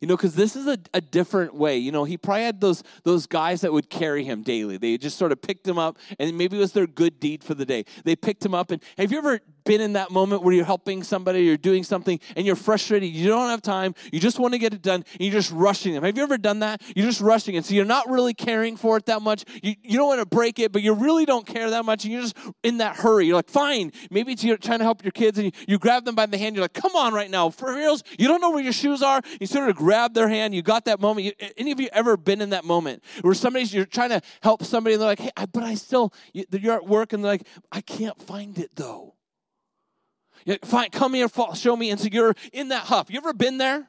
You 0.00 0.08
know, 0.08 0.16
because 0.16 0.34
this 0.34 0.56
is 0.56 0.66
a, 0.66 0.78
a 0.92 1.00
different 1.00 1.54
way. 1.54 1.78
You 1.78 1.92
know, 1.92 2.04
he 2.04 2.16
probably 2.16 2.42
had 2.42 2.60
those 2.60 2.82
those 3.04 3.26
guys 3.26 3.60
that 3.62 3.72
would 3.72 3.90
carry 3.90 4.24
him 4.24 4.42
daily. 4.42 4.76
They 4.76 4.98
just 4.98 5.18
sort 5.18 5.32
of 5.32 5.40
picked 5.40 5.66
him 5.66 5.78
up, 5.78 5.98
and 6.18 6.36
maybe 6.36 6.56
it 6.56 6.60
was 6.60 6.72
their 6.72 6.86
good 6.86 7.20
deed 7.20 7.42
for 7.44 7.54
the 7.54 7.64
day. 7.66 7.84
They 8.04 8.16
picked 8.16 8.44
him 8.44 8.54
up, 8.54 8.70
and 8.70 8.82
have 8.98 9.12
you 9.12 9.18
ever 9.18 9.40
been 9.64 9.80
in 9.80 9.94
that 9.94 10.10
moment 10.10 10.42
where 10.42 10.54
you're 10.54 10.64
helping 10.64 11.02
somebody, 11.02 11.40
you're 11.40 11.56
doing 11.56 11.84
something, 11.84 12.20
and 12.36 12.46
you're 12.46 12.56
frustrated, 12.56 13.08
you 13.10 13.28
don't 13.28 13.48
have 13.48 13.62
time, 13.62 13.94
you 14.12 14.20
just 14.20 14.38
want 14.38 14.52
to 14.52 14.58
get 14.58 14.74
it 14.74 14.82
done, 14.82 15.04
and 15.12 15.20
you're 15.20 15.32
just 15.32 15.50
rushing 15.52 15.94
them. 15.94 16.04
Have 16.04 16.16
you 16.16 16.22
ever 16.22 16.36
done 16.36 16.60
that? 16.60 16.82
You're 16.94 17.06
just 17.06 17.20
rushing 17.20 17.54
it. 17.54 17.64
So 17.64 17.74
you're 17.74 17.84
not 17.84 18.10
really 18.10 18.34
caring 18.34 18.76
for 18.76 18.96
it 18.98 19.06
that 19.06 19.22
much. 19.22 19.44
You, 19.62 19.74
you 19.82 19.96
don't 19.96 20.08
want 20.08 20.20
to 20.20 20.26
break 20.26 20.58
it, 20.58 20.70
but 20.70 20.82
you 20.82 20.92
really 20.92 21.24
don't 21.24 21.46
care 21.46 21.70
that 21.70 21.84
much, 21.84 22.04
and 22.04 22.12
you're 22.12 22.22
just 22.22 22.36
in 22.62 22.78
that 22.78 22.96
hurry. 22.96 23.26
You're 23.26 23.36
like, 23.36 23.48
fine. 23.48 23.92
Maybe 24.10 24.32
it's 24.32 24.44
you're 24.44 24.58
trying 24.58 24.80
to 24.80 24.84
help 24.84 25.02
your 25.02 25.12
kids, 25.12 25.38
and 25.38 25.46
you, 25.46 25.52
you 25.66 25.78
grab 25.78 26.04
them 26.04 26.14
by 26.14 26.26
the 26.26 26.36
hand. 26.36 26.56
You're 26.56 26.64
like, 26.64 26.74
come 26.74 26.94
on 26.94 27.14
right 27.14 27.30
now. 27.30 27.48
For 27.50 27.74
reals, 27.74 28.02
you 28.18 28.28
don't 28.28 28.40
know 28.40 28.50
where 28.50 28.62
your 28.62 28.72
shoes 28.72 29.02
are. 29.02 29.22
You 29.40 29.46
sort 29.46 29.68
of 29.68 29.73
grab 29.74 30.14
their 30.14 30.28
hand. 30.28 30.54
You 30.54 30.62
got 30.62 30.84
that 30.86 31.00
moment. 31.00 31.34
Any 31.56 31.72
of 31.72 31.80
you 31.80 31.88
ever 31.92 32.16
been 32.16 32.40
in 32.40 32.50
that 32.50 32.64
moment 32.64 33.02
where 33.22 33.34
somebody's, 33.34 33.72
you're 33.74 33.84
trying 33.84 34.10
to 34.10 34.20
help 34.42 34.64
somebody, 34.64 34.94
and 34.94 35.00
they're 35.00 35.08
like, 35.08 35.20
hey, 35.20 35.30
but 35.52 35.62
I 35.62 35.74
still, 35.74 36.12
you're 36.32 36.74
at 36.74 36.86
work, 36.86 37.12
and 37.12 37.24
they're 37.24 37.32
like, 37.32 37.46
I 37.72 37.80
can't 37.80 38.20
find 38.22 38.58
it 38.58 38.70
though. 38.74 39.14
you 40.44 40.58
Fine, 40.64 40.90
come 40.90 41.14
here, 41.14 41.28
show 41.54 41.76
me. 41.76 41.90
And 41.90 42.00
so 42.00 42.08
you're 42.10 42.34
in 42.52 42.68
that 42.68 42.84
huff. 42.84 43.10
You 43.10 43.18
ever 43.18 43.32
been 43.32 43.58
there? 43.58 43.88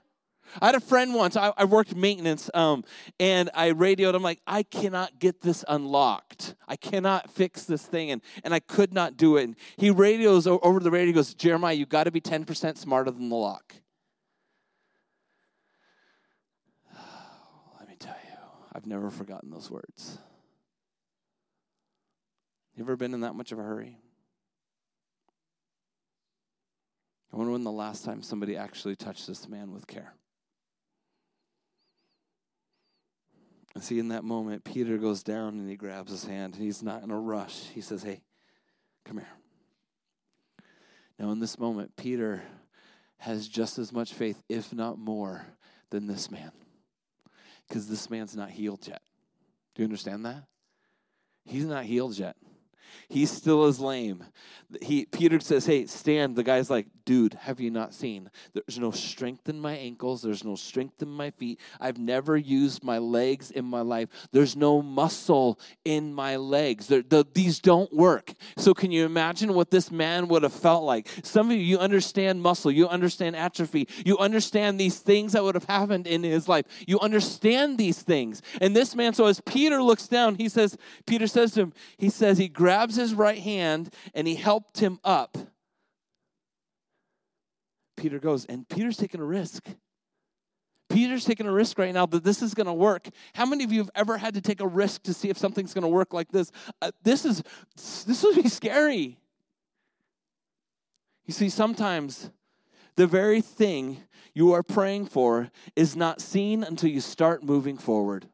I 0.61 0.67
had 0.67 0.75
a 0.75 0.79
friend 0.79 1.13
once, 1.13 1.35
I, 1.35 1.51
I 1.57 1.65
worked 1.65 1.95
maintenance, 1.95 2.49
um, 2.53 2.83
and 3.19 3.49
I 3.53 3.67
radioed, 3.67 4.15
I'm 4.15 4.23
like, 4.23 4.41
I 4.47 4.63
cannot 4.63 5.19
get 5.19 5.41
this 5.41 5.65
unlocked. 5.67 6.55
I 6.67 6.75
cannot 6.75 7.29
fix 7.31 7.63
this 7.63 7.83
thing. 7.83 8.11
And, 8.11 8.21
and 8.43 8.53
I 8.53 8.59
could 8.59 8.93
not 8.93 9.17
do 9.17 9.37
it. 9.37 9.43
And 9.43 9.55
he 9.77 9.89
radios 9.89 10.47
over 10.47 10.79
the 10.79 10.91
radio, 10.91 11.13
goes, 11.13 11.33
Jeremiah, 11.33 11.73
you 11.73 11.85
got 11.85 12.05
to 12.05 12.11
be 12.11 12.21
10% 12.21 12.77
smarter 12.77 13.11
than 13.11 13.29
the 13.29 13.35
lock. 13.35 13.75
Let 17.79 17.89
me 17.89 17.95
tell 17.99 18.15
you, 18.31 18.37
I've 18.75 18.85
never 18.85 19.09
forgotten 19.09 19.49
those 19.51 19.71
words. 19.71 20.17
You 22.75 22.83
ever 22.83 22.97
been 22.97 23.13
in 23.13 23.21
that 23.21 23.33
much 23.33 23.53
of 23.53 23.59
a 23.59 23.63
hurry? 23.63 23.97
I 27.31 27.37
wonder 27.37 27.53
when 27.53 27.63
the 27.63 27.71
last 27.71 28.03
time 28.03 28.21
somebody 28.21 28.57
actually 28.57 28.97
touched 28.97 29.27
this 29.27 29.47
man 29.47 29.71
with 29.71 29.87
care. 29.87 30.13
And 33.75 33.83
see, 33.83 33.97
in 33.97 34.09
that 34.09 34.25
moment, 34.25 34.65
Peter 34.65 34.97
goes 34.97 35.23
down 35.23 35.57
and 35.57 35.69
he 35.69 35.77
grabs 35.77 36.11
his 36.11 36.25
hand, 36.25 36.55
and 36.55 36.63
he's 36.63 36.83
not 36.83 37.01
in 37.01 37.11
a 37.11 37.19
rush. 37.19 37.69
He 37.73 37.79
says, 37.79 38.03
Hey, 38.03 38.23
come 39.05 39.17
here. 39.17 39.27
Now, 41.17 41.31
in 41.31 41.39
this 41.39 41.57
moment, 41.57 41.95
Peter 41.95 42.43
has 43.19 43.47
just 43.47 43.79
as 43.79 43.93
much 43.93 44.13
faith, 44.13 44.43
if 44.49 44.73
not 44.73 44.97
more, 44.97 45.45
than 45.91 46.07
this 46.07 46.29
man. 46.29 46.51
Because 47.67 47.87
this 47.87 48.09
man's 48.09 48.35
not 48.35 48.49
healed 48.49 48.87
yet. 48.87 49.01
Do 49.73 49.81
you 49.81 49.85
understand 49.85 50.25
that? 50.25 50.43
He's 51.45 51.65
not 51.65 51.85
healed 51.85 52.17
yet. 52.17 52.35
He 53.09 53.25
still 53.25 53.65
is 53.65 53.79
lame. 53.79 54.23
He 54.81 55.05
Peter 55.05 55.39
says, 55.39 55.65
"Hey, 55.65 55.85
stand." 55.85 56.35
The 56.35 56.43
guy's 56.43 56.69
like, 56.69 56.87
"Dude, 57.05 57.35
have 57.35 57.59
you 57.59 57.69
not 57.71 57.93
seen? 57.93 58.29
There's 58.53 58.79
no 58.79 58.91
strength 58.91 59.47
in 59.47 59.59
my 59.59 59.73
ankles. 59.73 60.21
There's 60.21 60.43
no 60.43 60.55
strength 60.55 61.01
in 61.01 61.09
my 61.09 61.31
feet. 61.31 61.59
I've 61.79 61.97
never 61.97 62.35
used 62.35 62.83
my 62.83 62.97
legs 62.97 63.51
in 63.51 63.65
my 63.65 63.81
life. 63.81 64.09
There's 64.31 64.55
no 64.55 64.81
muscle 64.81 65.59
in 65.83 66.13
my 66.13 66.35
legs. 66.35 66.87
The, 66.87 67.25
these 67.33 67.59
don't 67.59 67.93
work." 67.93 68.33
So, 68.57 68.73
can 68.73 68.91
you 68.91 69.05
imagine 69.05 69.53
what 69.53 69.71
this 69.71 69.91
man 69.91 70.27
would 70.27 70.43
have 70.43 70.53
felt 70.53 70.83
like? 70.83 71.07
Some 71.23 71.51
of 71.51 71.57
you, 71.57 71.63
you 71.63 71.77
understand 71.77 72.41
muscle. 72.41 72.71
You 72.71 72.87
understand 72.87 73.35
atrophy. 73.35 73.87
You 74.05 74.17
understand 74.17 74.79
these 74.79 74.99
things 74.99 75.33
that 75.33 75.43
would 75.43 75.55
have 75.55 75.65
happened 75.65 76.07
in 76.07 76.23
his 76.23 76.47
life. 76.47 76.65
You 76.87 76.99
understand 76.99 77.77
these 77.77 78.01
things. 78.01 78.41
And 78.61 78.75
this 78.75 78.95
man, 78.95 79.13
so 79.13 79.25
as 79.25 79.41
Peter 79.41 79.81
looks 79.81 80.07
down, 80.07 80.35
he 80.35 80.49
says, 80.49 80.77
Peter 81.05 81.27
says 81.27 81.53
to 81.53 81.61
him, 81.61 81.73
he 81.97 82.09
says 82.09 82.37
he 82.37 82.47
grabs 82.47 82.95
his 82.95 83.13
right 83.13 83.39
hand 83.39 83.93
and 84.13 84.27
he 84.27 84.35
helped 84.35 84.79
him 84.79 84.99
up. 85.03 85.37
Peter 87.97 88.19
goes, 88.19 88.45
and 88.45 88.67
Peter's 88.67 88.97
taking 88.97 89.21
a 89.21 89.25
risk. 89.25 89.65
Peter's 90.89 91.25
taking 91.25 91.47
a 91.47 91.51
risk 91.51 91.79
right 91.79 91.93
now 91.93 92.05
that 92.05 92.23
this 92.23 92.41
is 92.41 92.53
going 92.53 92.67
to 92.67 92.73
work. 92.73 93.09
How 93.33 93.45
many 93.45 93.63
of 93.63 93.71
you 93.71 93.79
have 93.79 93.89
ever 93.95 94.17
had 94.17 94.35
to 94.35 94.41
take 94.41 94.61
a 94.61 94.67
risk 94.67 95.03
to 95.03 95.13
see 95.13 95.29
if 95.29 95.37
something's 95.37 95.73
going 95.73 95.83
to 95.83 95.87
work 95.87 96.13
like 96.13 96.31
this? 96.31 96.51
Uh, 96.81 96.91
this 97.03 97.25
is 97.25 97.43
this 98.05 98.23
would 98.23 98.41
be 98.41 98.49
scary. 98.49 99.17
You 101.25 101.33
see, 101.33 101.49
sometimes 101.49 102.29
the 102.95 103.07
very 103.07 103.41
thing 103.41 104.03
you 104.33 104.53
are 104.53 104.63
praying 104.63 105.07
for 105.07 105.49
is 105.75 105.95
not 105.95 106.21
seen 106.21 106.63
until 106.63 106.89
you 106.89 107.01
start 107.01 107.43
moving 107.43 107.77
forward. 107.77 108.27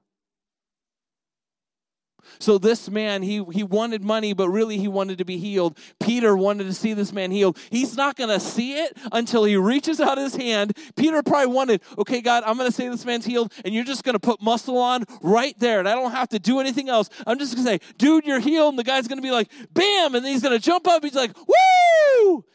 So 2.39 2.57
this 2.57 2.89
man, 2.89 3.23
he, 3.23 3.43
he 3.51 3.63
wanted 3.63 4.03
money, 4.03 4.33
but 4.33 4.49
really 4.49 4.77
he 4.77 4.87
wanted 4.87 5.17
to 5.17 5.25
be 5.25 5.37
healed. 5.37 5.77
Peter 5.99 6.35
wanted 6.35 6.65
to 6.65 6.73
see 6.73 6.93
this 6.93 7.11
man 7.11 7.31
healed. 7.31 7.57
He's 7.69 7.95
not 7.95 8.15
going 8.15 8.29
to 8.29 8.39
see 8.39 8.73
it 8.79 8.97
until 9.11 9.43
he 9.43 9.55
reaches 9.55 9.99
out 9.99 10.17
his 10.17 10.35
hand. 10.35 10.77
Peter 10.95 11.21
probably 11.23 11.53
wanted, 11.53 11.81
okay, 11.97 12.21
God, 12.21 12.43
I'm 12.45 12.57
going 12.57 12.69
to 12.69 12.75
say 12.75 12.87
this 12.87 13.05
man's 13.05 13.25
healed, 13.25 13.51
and 13.65 13.73
you're 13.73 13.83
just 13.83 14.03
going 14.03 14.13
to 14.13 14.19
put 14.19 14.41
muscle 14.41 14.77
on 14.77 15.05
right 15.21 15.57
there, 15.59 15.79
and 15.79 15.87
I 15.87 15.95
don't 15.95 16.11
have 16.11 16.29
to 16.29 16.39
do 16.39 16.59
anything 16.59 16.89
else. 16.89 17.09
I'm 17.25 17.39
just 17.39 17.55
going 17.55 17.65
to 17.65 17.71
say, 17.71 17.93
dude, 17.97 18.25
you're 18.25 18.39
healed, 18.39 18.73
and 18.73 18.79
the 18.79 18.83
guy's 18.83 19.07
going 19.07 19.19
to 19.19 19.23
be 19.23 19.31
like, 19.31 19.51
bam, 19.73 20.15
and 20.15 20.25
then 20.25 20.31
he's 20.31 20.41
going 20.41 20.57
to 20.57 20.63
jump 20.63 20.87
up. 20.87 21.03
He's 21.03 21.15
like, 21.15 21.31
woo! 21.37 22.45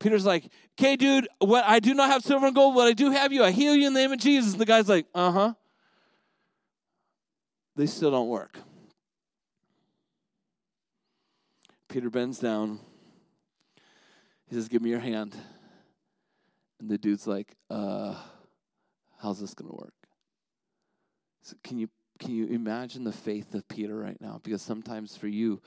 Peter's 0.00 0.26
like, 0.26 0.50
okay, 0.78 0.96
dude, 0.96 1.28
what 1.38 1.64
I 1.64 1.80
do 1.80 1.94
not 1.94 2.10
have 2.10 2.22
silver 2.22 2.46
and 2.46 2.54
gold, 2.54 2.74
what 2.74 2.86
I 2.86 2.92
do 2.92 3.10
have 3.10 3.32
you, 3.32 3.42
I 3.42 3.52
heal 3.52 3.74
you 3.74 3.86
in 3.86 3.94
the 3.94 4.00
name 4.00 4.12
of 4.12 4.18
Jesus. 4.18 4.52
And 4.52 4.60
the 4.60 4.66
guy's 4.66 4.88
like, 4.88 5.06
uh 5.14 5.30
huh. 5.30 5.54
They 7.76 7.86
still 7.86 8.10
don't 8.10 8.28
work. 8.28 8.58
Peter 11.94 12.10
bends 12.10 12.40
down. 12.40 12.80
He 14.48 14.56
says, 14.56 14.66
Give 14.66 14.82
me 14.82 14.90
your 14.90 14.98
hand. 14.98 15.36
And 16.80 16.90
the 16.90 16.98
dude's 16.98 17.24
like, 17.24 17.54
uh, 17.70 18.16
how's 19.22 19.38
this 19.38 19.54
gonna 19.54 19.72
work? 19.72 19.94
So 21.42 21.54
can 21.62 21.78
you 21.78 21.88
can 22.18 22.32
you 22.32 22.48
imagine 22.48 23.04
the 23.04 23.12
faith 23.12 23.54
of 23.54 23.68
Peter 23.68 23.96
right 23.96 24.20
now? 24.20 24.40
Because 24.42 24.60
sometimes 24.60 25.16
for 25.16 25.28
you 25.28 25.62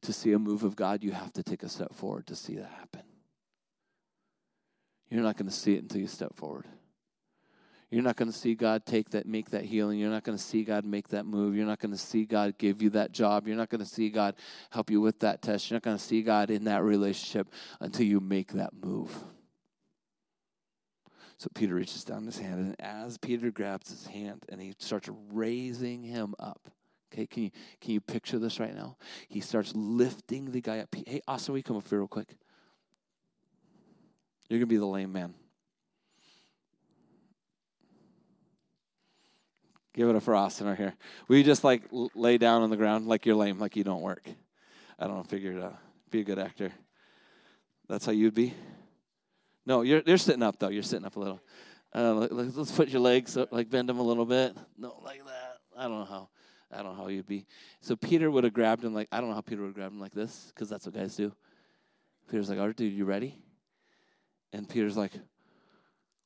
to 0.00 0.14
see 0.14 0.32
a 0.32 0.38
move 0.38 0.62
of 0.62 0.76
God, 0.76 1.04
you 1.04 1.12
have 1.12 1.34
to 1.34 1.42
take 1.42 1.62
a 1.62 1.68
step 1.68 1.92
forward 1.92 2.26
to 2.28 2.34
see 2.34 2.56
that 2.56 2.70
happen. 2.70 3.02
You're 5.10 5.22
not 5.22 5.36
going 5.36 5.50
to 5.50 5.54
see 5.54 5.74
it 5.74 5.82
until 5.82 6.00
you 6.00 6.06
step 6.06 6.34
forward. 6.36 6.64
You're 7.90 8.02
not 8.02 8.16
going 8.16 8.30
to 8.30 8.36
see 8.36 8.54
God 8.54 8.84
take 8.84 9.10
that, 9.10 9.26
make 9.26 9.50
that 9.50 9.64
healing. 9.64 9.98
You're 9.98 10.10
not 10.10 10.24
going 10.24 10.36
to 10.36 10.42
see 10.42 10.64
God 10.64 10.84
make 10.84 11.08
that 11.08 11.24
move. 11.24 11.54
You're 11.54 11.66
not 11.66 11.78
going 11.78 11.92
to 11.92 11.98
see 11.98 12.24
God 12.24 12.58
give 12.58 12.82
you 12.82 12.90
that 12.90 13.12
job. 13.12 13.46
You're 13.46 13.56
not 13.56 13.68
going 13.68 13.80
to 13.80 13.86
see 13.86 14.10
God 14.10 14.34
help 14.70 14.90
you 14.90 15.00
with 15.00 15.20
that 15.20 15.40
test. 15.40 15.70
You're 15.70 15.76
not 15.76 15.84
going 15.84 15.96
to 15.96 16.02
see 16.02 16.22
God 16.22 16.50
in 16.50 16.64
that 16.64 16.82
relationship 16.82 17.48
until 17.80 18.06
you 18.06 18.18
make 18.18 18.52
that 18.54 18.72
move. 18.74 19.16
So 21.38 21.48
Peter 21.54 21.74
reaches 21.74 22.02
down 22.02 22.24
his 22.24 22.38
hand, 22.38 22.58
and 22.58 22.80
as 22.80 23.18
Peter 23.18 23.50
grabs 23.50 23.90
his 23.90 24.06
hand 24.06 24.44
and 24.48 24.60
he 24.60 24.74
starts 24.78 25.08
raising 25.30 26.02
him 26.02 26.34
up, 26.38 26.70
okay, 27.12 27.26
can 27.26 27.44
you 27.44 27.50
can 27.80 27.92
you 27.92 28.00
picture 28.00 28.38
this 28.38 28.58
right 28.58 28.74
now? 28.74 28.96
He 29.28 29.40
starts 29.40 29.72
lifting 29.74 30.50
the 30.50 30.62
guy 30.62 30.78
up. 30.78 30.94
Hey, 30.94 31.20
Austin, 31.28 31.52
will 31.52 31.58
you 31.58 31.62
come 31.62 31.76
up 31.76 31.86
here 31.88 31.98
real 31.98 32.08
quick? 32.08 32.34
You're 34.48 34.60
gonna 34.60 34.66
be 34.66 34.78
the 34.78 34.86
lame 34.86 35.12
man. 35.12 35.34
Give 39.96 40.10
it 40.10 40.16
up 40.16 40.22
for 40.22 40.34
Austin 40.34 40.66
right 40.66 40.76
here. 40.76 40.94
Will 41.26 41.38
you 41.38 41.44
just 41.44 41.64
like 41.64 41.82
lay 41.90 42.36
down 42.36 42.62
on 42.62 42.68
the 42.68 42.76
ground 42.76 43.06
like 43.06 43.24
you're 43.24 43.34
lame, 43.34 43.58
like 43.58 43.76
you 43.76 43.84
don't 43.84 44.02
work? 44.02 44.28
I 44.98 45.06
don't 45.06 45.16
know, 45.16 45.22
figure 45.22 45.52
it 45.52 45.62
out. 45.62 45.78
Be 46.10 46.20
a 46.20 46.24
good 46.24 46.38
actor. 46.38 46.70
That's 47.88 48.04
how 48.04 48.12
you'd 48.12 48.34
be? 48.34 48.52
No, 49.64 49.80
you're, 49.80 50.02
you're 50.04 50.18
sitting 50.18 50.42
up 50.42 50.58
though. 50.58 50.68
You're 50.68 50.82
sitting 50.82 51.06
up 51.06 51.16
a 51.16 51.20
little. 51.20 51.40
Uh, 51.94 52.12
let, 52.30 52.56
us 52.58 52.72
put 52.72 52.88
your 52.88 53.00
legs, 53.00 53.38
up, 53.38 53.50
like 53.52 53.70
bend 53.70 53.88
them 53.88 53.98
a 53.98 54.02
little 54.02 54.26
bit. 54.26 54.54
No, 54.76 55.00
like 55.02 55.24
that. 55.24 55.56
I 55.76 55.84
don't 55.84 56.00
know 56.00 56.04
how. 56.04 56.28
I 56.70 56.82
don't 56.82 56.96
know 56.96 57.02
how 57.04 57.08
you'd 57.08 57.26
be. 57.26 57.46
So 57.80 57.96
Peter 57.96 58.30
would 58.30 58.44
have 58.44 58.52
grabbed 58.52 58.84
him 58.84 58.92
like, 58.92 59.08
I 59.10 59.20
don't 59.20 59.30
know 59.30 59.34
how 59.34 59.40
Peter 59.40 59.62
would 59.62 59.68
have 59.68 59.74
grabbed 59.74 59.94
him 59.94 60.00
like 60.00 60.12
this, 60.12 60.52
because 60.54 60.68
that's 60.68 60.84
what 60.84 60.94
guys 60.94 61.16
do. 61.16 61.32
Peter's 62.28 62.50
like, 62.50 62.58
all 62.58 62.66
right, 62.66 62.76
dude, 62.76 62.92
you 62.92 63.04
ready? 63.04 63.38
And 64.52 64.68
Peter's 64.68 64.96
like, 64.96 65.12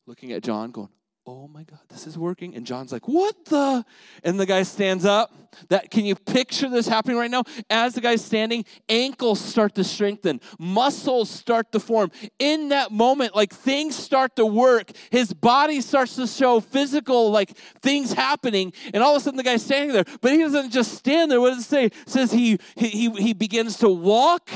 looking 0.07 0.33
at 0.33 0.43
John, 0.43 0.71
going, 0.71 0.89
oh 1.27 1.47
my 1.49 1.63
god 1.65 1.81
this 1.89 2.07
is 2.07 2.17
working. 2.17 2.55
And 2.55 2.67
john's 2.67 2.93
like 2.93 3.07
what 3.07 3.45
the? 3.47 3.85
And 4.25 4.39
the 4.39 4.47
guy 4.47 4.63
stands 4.63 5.05
up 5.05 5.33
that 5.69 5.91
can 5.91 6.05
you 6.05 6.15
picture 6.15 6.69
this 6.69 6.87
happening 6.87 7.17
right 7.17 7.31
now? 7.31 7.43
As 7.69 7.95
the 7.95 8.01
guy's 8.01 8.25
standing 8.25 8.65
ankles 8.89 9.41
start 9.41 9.75
to 9.75 9.85
strengthen 9.85 10.41
muscles 10.59 11.29
start 11.29 11.73
to 11.73 11.81
form. 11.81 12.11
In 12.39 12.71
that 12.71 12.91
moment 12.91 13.35
like 13.35 13.53
things 13.53 13.97
start 13.97 14.37
to 14.37 14.47
work. 14.47 14.93
His 15.11 15.33
body 15.33 15.81
starts 15.81 16.17
to 16.17 16.27
show 16.27 16.61
physical 16.61 17.31
like 17.31 17.51
things 17.83 18.13
happening. 18.13 18.73
And 18.95 19.03
all 19.03 19.15
of 19.15 19.21
a 19.21 19.25
sudden 19.25 19.37
the 19.37 19.43
guy's 19.43 19.65
standing 19.65 19.93
there 19.93 20.05
but 20.21 20.33
he 20.33 20.39
doesn't 20.39 20.71
just 20.71 20.95
stand 20.95 21.31
there. 21.31 21.41
What 21.41 21.51
does 21.51 21.65
it 21.65 21.69
say? 21.69 21.85
It 21.87 21.95
says 22.07 22.33
he 22.33 22.59
he 22.77 23.11
he 23.11 23.35
begins 23.35 23.77
to 23.79 23.89
walk 23.89 24.51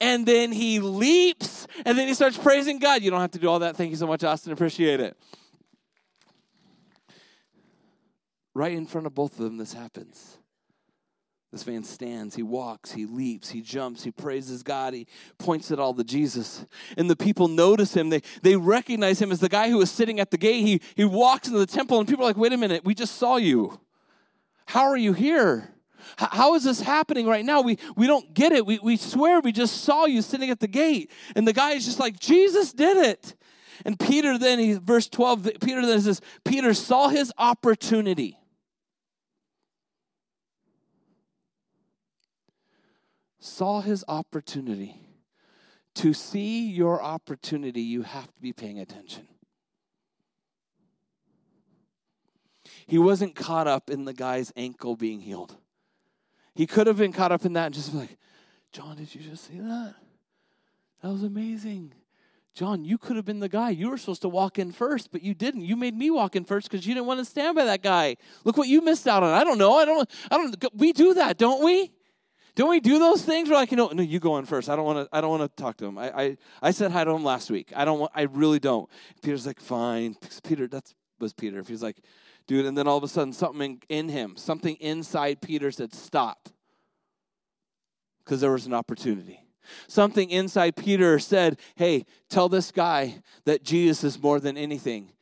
and 0.00 0.26
then 0.26 0.50
he 0.52 0.80
leaps 0.80 1.66
and 1.84 1.96
then 1.96 2.08
he 2.08 2.14
starts 2.14 2.36
praising 2.36 2.78
god. 2.78 3.02
You 3.02 3.10
don't 3.10 3.20
have 3.20 3.30
to 3.32 3.38
do 3.38 3.48
all 3.48 3.60
that. 3.60 3.76
Thank 3.76 3.90
you 3.90 3.96
so 3.96 4.06
much 4.06 4.24
austin. 4.24 4.52
Appreciate 4.52 5.00
it 5.00 5.16
Right 8.60 8.74
in 8.74 8.84
front 8.84 9.06
of 9.06 9.14
both 9.14 9.38
of 9.38 9.44
them, 9.46 9.56
this 9.56 9.72
happens. 9.72 10.36
This 11.50 11.66
man 11.66 11.82
stands, 11.82 12.34
he 12.34 12.42
walks, 12.42 12.92
he 12.92 13.06
leaps, 13.06 13.48
he 13.48 13.62
jumps, 13.62 14.04
he 14.04 14.10
praises 14.10 14.62
God, 14.62 14.92
he 14.92 15.06
points 15.38 15.70
it 15.70 15.80
all 15.80 15.94
to 15.94 16.04
Jesus. 16.04 16.66
And 16.98 17.08
the 17.08 17.16
people 17.16 17.48
notice 17.48 17.96
him. 17.96 18.10
They, 18.10 18.20
they 18.42 18.56
recognize 18.56 19.18
him 19.18 19.32
as 19.32 19.40
the 19.40 19.48
guy 19.48 19.70
who 19.70 19.78
was 19.78 19.90
sitting 19.90 20.20
at 20.20 20.30
the 20.30 20.36
gate. 20.36 20.60
He, 20.60 20.82
he 20.94 21.06
walks 21.06 21.48
into 21.48 21.58
the 21.58 21.64
temple, 21.64 22.00
and 22.00 22.06
people 22.06 22.22
are 22.22 22.28
like, 22.28 22.36
wait 22.36 22.52
a 22.52 22.58
minute, 22.58 22.84
we 22.84 22.94
just 22.94 23.14
saw 23.14 23.36
you. 23.36 23.80
How 24.66 24.90
are 24.90 24.98
you 24.98 25.14
here? 25.14 25.72
how 26.18 26.54
is 26.54 26.64
this 26.64 26.82
happening 26.82 27.26
right 27.26 27.46
now? 27.46 27.62
We, 27.62 27.78
we 27.96 28.06
don't 28.06 28.34
get 28.34 28.52
it. 28.52 28.66
We, 28.66 28.78
we 28.82 28.98
swear 28.98 29.40
we 29.40 29.52
just 29.52 29.84
saw 29.84 30.04
you 30.04 30.20
sitting 30.20 30.50
at 30.50 30.60
the 30.60 30.68
gate. 30.68 31.10
And 31.34 31.48
the 31.48 31.54
guy 31.54 31.70
is 31.70 31.86
just 31.86 31.98
like, 31.98 32.20
Jesus 32.20 32.74
did 32.74 32.98
it. 32.98 33.36
And 33.86 33.98
Peter 33.98 34.36
then, 34.36 34.58
he, 34.58 34.74
verse 34.74 35.08
12, 35.08 35.48
Peter 35.62 35.86
then 35.86 35.98
says, 36.02 36.20
Peter 36.44 36.74
saw 36.74 37.08
his 37.08 37.32
opportunity. 37.38 38.36
Saw 43.40 43.80
his 43.80 44.04
opportunity. 44.06 45.00
To 45.96 46.14
see 46.14 46.70
your 46.70 47.02
opportunity, 47.02 47.80
you 47.80 48.02
have 48.02 48.32
to 48.32 48.40
be 48.40 48.52
paying 48.52 48.78
attention. 48.78 49.26
He 52.86 52.96
wasn't 52.96 53.34
caught 53.34 53.66
up 53.66 53.90
in 53.90 54.04
the 54.04 54.12
guy's 54.12 54.52
ankle 54.56 54.94
being 54.94 55.20
healed. 55.20 55.56
He 56.54 56.66
could 56.66 56.86
have 56.86 56.98
been 56.98 57.12
caught 57.12 57.32
up 57.32 57.44
in 57.44 57.54
that 57.54 57.66
and 57.66 57.74
just 57.74 57.92
be 57.92 57.98
like, 57.98 58.18
John, 58.72 58.96
did 58.96 59.12
you 59.14 59.20
just 59.20 59.48
see 59.48 59.58
that? 59.58 59.94
That 61.02 61.08
was 61.08 61.22
amazing. 61.22 61.92
John, 62.54 62.84
you 62.84 62.98
could 62.98 63.16
have 63.16 63.24
been 63.24 63.40
the 63.40 63.48
guy. 63.48 63.70
You 63.70 63.90
were 63.90 63.98
supposed 63.98 64.22
to 64.22 64.28
walk 64.28 64.58
in 64.58 64.70
first, 64.70 65.10
but 65.10 65.22
you 65.22 65.34
didn't. 65.34 65.62
You 65.62 65.76
made 65.76 65.94
me 65.94 66.10
walk 66.10 66.36
in 66.36 66.44
first 66.44 66.70
because 66.70 66.86
you 66.86 66.94
didn't 66.94 67.06
want 67.06 67.18
to 67.18 67.24
stand 67.24 67.56
by 67.56 67.64
that 67.64 67.82
guy. 67.82 68.16
Look 68.44 68.56
what 68.56 68.68
you 68.68 68.80
missed 68.80 69.08
out 69.08 69.22
on. 69.22 69.32
I 69.32 69.44
don't 69.44 69.58
know. 69.58 69.76
I 69.76 69.84
don't. 69.84 70.10
I 70.30 70.36
don't. 70.36 70.74
We 70.74 70.92
do 70.92 71.14
that, 71.14 71.38
don't 71.38 71.64
we? 71.64 71.92
Don't 72.60 72.68
we 72.68 72.80
do 72.80 72.98
those 72.98 73.22
things? 73.22 73.48
We're 73.48 73.54
like, 73.54 73.70
you 73.70 73.78
know, 73.78 73.88
no, 73.88 74.02
you 74.02 74.20
go 74.20 74.36
in 74.36 74.44
first. 74.44 74.68
I 74.68 74.76
don't 74.76 74.84
want 74.84 74.98
to. 75.10 75.16
I 75.16 75.22
don't 75.22 75.30
want 75.30 75.50
to 75.50 75.62
talk 75.62 75.78
to 75.78 75.86
him. 75.86 75.96
I, 75.96 76.10
I, 76.10 76.36
I 76.60 76.70
said 76.72 76.90
hi 76.92 77.04
to 77.04 77.10
him 77.10 77.24
last 77.24 77.50
week. 77.50 77.72
I 77.74 77.86
don't 77.86 77.98
want. 77.98 78.12
I 78.14 78.24
really 78.24 78.58
don't. 78.58 78.86
Peter's 79.22 79.46
like, 79.46 79.58
fine. 79.58 80.14
Peter, 80.44 80.66
that 80.66 80.92
was 81.18 81.32
Peter. 81.32 81.58
If 81.58 81.68
he's 81.68 81.82
like, 81.82 81.96
dude, 82.46 82.66
and 82.66 82.76
then 82.76 82.86
all 82.86 82.98
of 82.98 83.02
a 83.02 83.08
sudden, 83.08 83.32
something 83.32 83.80
in, 83.88 84.08
in 84.08 84.08
him, 84.10 84.36
something 84.36 84.76
inside 84.76 85.40
Peter 85.40 85.70
said, 85.70 85.94
stop, 85.94 86.50
because 88.22 88.42
there 88.42 88.52
was 88.52 88.66
an 88.66 88.74
opportunity. 88.74 89.40
Something 89.88 90.28
inside 90.28 90.76
Peter 90.76 91.18
said, 91.18 91.58
hey, 91.76 92.04
tell 92.28 92.50
this 92.50 92.70
guy 92.70 93.22
that 93.46 93.64
Jesus 93.64 94.04
is 94.04 94.22
more 94.22 94.38
than 94.38 94.58
anything, 94.58 95.12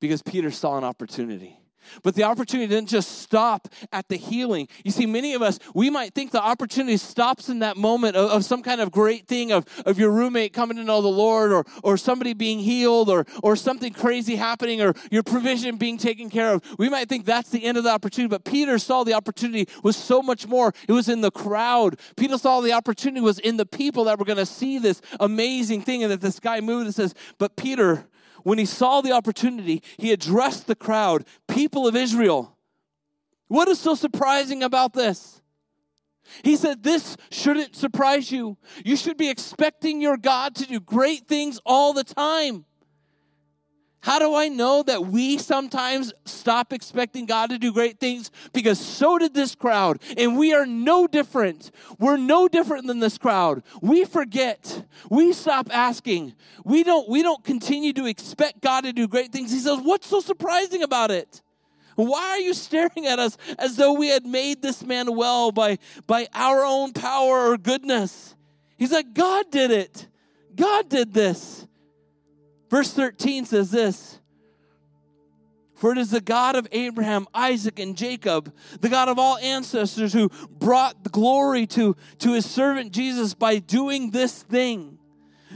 because 0.00 0.22
Peter 0.22 0.50
saw 0.50 0.76
an 0.76 0.82
opportunity. 0.82 1.59
But 2.02 2.14
the 2.14 2.24
opportunity 2.24 2.68
didn't 2.68 2.88
just 2.88 3.20
stop 3.20 3.68
at 3.92 4.08
the 4.08 4.16
healing. 4.16 4.68
You 4.84 4.90
see, 4.90 5.06
many 5.06 5.34
of 5.34 5.42
us, 5.42 5.58
we 5.74 5.90
might 5.90 6.14
think 6.14 6.30
the 6.30 6.42
opportunity 6.42 6.96
stops 6.96 7.48
in 7.48 7.60
that 7.60 7.76
moment 7.76 8.16
of, 8.16 8.30
of, 8.30 8.44
some 8.44 8.62
kind 8.62 8.80
of 8.80 8.90
great 8.90 9.26
thing 9.26 9.52
of, 9.52 9.64
of 9.86 9.98
your 9.98 10.10
roommate 10.10 10.52
coming 10.52 10.76
to 10.76 10.84
know 10.84 11.00
the 11.00 11.08
Lord 11.08 11.52
or, 11.52 11.64
or 11.82 11.96
somebody 11.96 12.32
being 12.32 12.58
healed 12.58 13.08
or, 13.08 13.26
or 13.42 13.54
something 13.54 13.92
crazy 13.92 14.36
happening 14.36 14.80
or 14.80 14.94
your 15.10 15.22
provision 15.22 15.76
being 15.76 15.98
taken 15.98 16.30
care 16.30 16.54
of. 16.54 16.62
We 16.78 16.88
might 16.88 17.08
think 17.08 17.26
that's 17.26 17.50
the 17.50 17.64
end 17.64 17.78
of 17.78 17.84
the 17.84 17.90
opportunity, 17.90 18.28
but 18.30 18.44
Peter 18.44 18.78
saw 18.78 19.04
the 19.04 19.14
opportunity 19.14 19.68
was 19.82 19.96
so 19.96 20.22
much 20.22 20.46
more. 20.46 20.72
It 20.88 20.92
was 20.92 21.08
in 21.08 21.20
the 21.20 21.30
crowd. 21.30 21.98
Peter 22.16 22.38
saw 22.38 22.60
the 22.60 22.72
opportunity 22.72 23.20
was 23.20 23.38
in 23.38 23.56
the 23.56 23.66
people 23.66 24.04
that 24.04 24.18
were 24.18 24.24
going 24.24 24.38
to 24.38 24.46
see 24.46 24.78
this 24.78 25.00
amazing 25.18 25.82
thing 25.82 26.02
and 26.02 26.12
that 26.12 26.20
this 26.20 26.40
guy 26.40 26.60
moved 26.60 26.86
and 26.86 26.94
says, 26.94 27.14
but 27.38 27.56
Peter, 27.56 28.06
when 28.42 28.58
he 28.58 28.64
saw 28.64 29.00
the 29.00 29.12
opportunity, 29.12 29.82
he 29.98 30.12
addressed 30.12 30.66
the 30.66 30.74
crowd, 30.74 31.24
people 31.48 31.86
of 31.86 31.96
Israel. 31.96 32.56
What 33.48 33.68
is 33.68 33.80
so 33.80 33.94
surprising 33.94 34.62
about 34.62 34.92
this? 34.92 35.40
He 36.44 36.56
said, 36.56 36.82
This 36.82 37.16
shouldn't 37.30 37.74
surprise 37.74 38.30
you. 38.30 38.56
You 38.84 38.96
should 38.96 39.16
be 39.16 39.28
expecting 39.28 40.00
your 40.00 40.16
God 40.16 40.54
to 40.56 40.66
do 40.66 40.80
great 40.80 41.26
things 41.26 41.60
all 41.66 41.92
the 41.92 42.04
time. 42.04 42.64
How 44.02 44.18
do 44.18 44.34
I 44.34 44.48
know 44.48 44.82
that 44.82 45.06
we 45.06 45.36
sometimes 45.36 46.12
stop 46.24 46.72
expecting 46.72 47.26
God 47.26 47.50
to 47.50 47.58
do 47.58 47.72
great 47.72 48.00
things? 48.00 48.30
Because 48.52 48.80
so 48.80 49.18
did 49.18 49.34
this 49.34 49.54
crowd, 49.54 50.00
and 50.16 50.38
we 50.38 50.54
are 50.54 50.64
no 50.64 51.06
different. 51.06 51.70
We're 51.98 52.16
no 52.16 52.48
different 52.48 52.86
than 52.86 53.00
this 53.00 53.18
crowd. 53.18 53.62
We 53.82 54.06
forget. 54.06 54.84
We 55.10 55.34
stop 55.34 55.68
asking. 55.70 56.34
We 56.64 56.82
don't 56.82 57.08
we 57.08 57.22
don't 57.22 57.44
continue 57.44 57.92
to 57.94 58.06
expect 58.06 58.62
God 58.62 58.84
to 58.84 58.92
do 58.92 59.06
great 59.06 59.32
things. 59.32 59.52
He 59.52 59.58
says, 59.58 59.78
"What's 59.82 60.06
so 60.06 60.20
surprising 60.20 60.82
about 60.82 61.10
it?" 61.10 61.42
Why 61.96 62.30
are 62.30 62.38
you 62.38 62.54
staring 62.54 63.06
at 63.06 63.18
us 63.18 63.36
as 63.58 63.76
though 63.76 63.92
we 63.92 64.08
had 64.08 64.24
made 64.24 64.62
this 64.62 64.82
man 64.82 65.14
well 65.14 65.52
by, 65.52 65.78
by 66.06 66.28
our 66.32 66.64
own 66.64 66.92
power 66.92 67.50
or 67.50 67.58
goodness? 67.58 68.34
He's 68.78 68.92
like, 68.92 69.12
God 69.12 69.50
did 69.50 69.70
it. 69.70 70.08
God 70.54 70.88
did 70.88 71.12
this. 71.12 71.66
Verse 72.70 72.92
13 72.92 73.44
says 73.44 73.70
this 73.70 74.20
For 75.74 75.92
it 75.92 75.98
is 75.98 76.10
the 76.10 76.20
God 76.20 76.56
of 76.56 76.68
Abraham, 76.72 77.26
Isaac, 77.34 77.78
and 77.78 77.96
Jacob, 77.96 78.54
the 78.80 78.88
God 78.88 79.08
of 79.08 79.18
all 79.18 79.36
ancestors, 79.38 80.12
who 80.12 80.30
brought 80.50 81.10
glory 81.12 81.66
to, 81.68 81.96
to 82.20 82.32
his 82.32 82.48
servant 82.48 82.92
Jesus 82.92 83.34
by 83.34 83.58
doing 83.58 84.10
this 84.10 84.42
thing. 84.42 84.98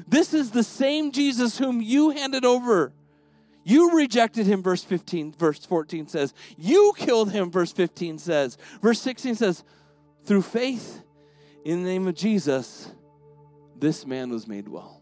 This 0.09 0.35
is 0.35 0.50
the 0.50 0.64
same 0.64 1.12
Jesus 1.12 1.57
whom 1.57 1.81
you 1.81 2.11
handed 2.11 2.44
over. 2.44 2.92
You 3.62 3.96
rejected 3.96 4.46
him, 4.46 4.62
verse 4.62 4.85
15, 4.85 5.33
verse 5.33 5.64
14 5.64 6.09
says. 6.09 6.35
You 6.59 6.92
killed 6.96 7.33
him, 7.33 7.50
verse 7.50 7.72
15 7.72 8.18
says. 8.18 8.59
Verse 8.83 9.00
16 9.00 9.37
says, 9.37 9.64
through 10.24 10.42
faith 10.42 11.03
in 11.64 11.83
the 11.83 11.88
name 11.88 12.09
of 12.09 12.14
Jesus, 12.14 12.90
this 13.77 14.07
man 14.07 14.31
was 14.31 14.46
made 14.46 14.68
well. 14.68 14.94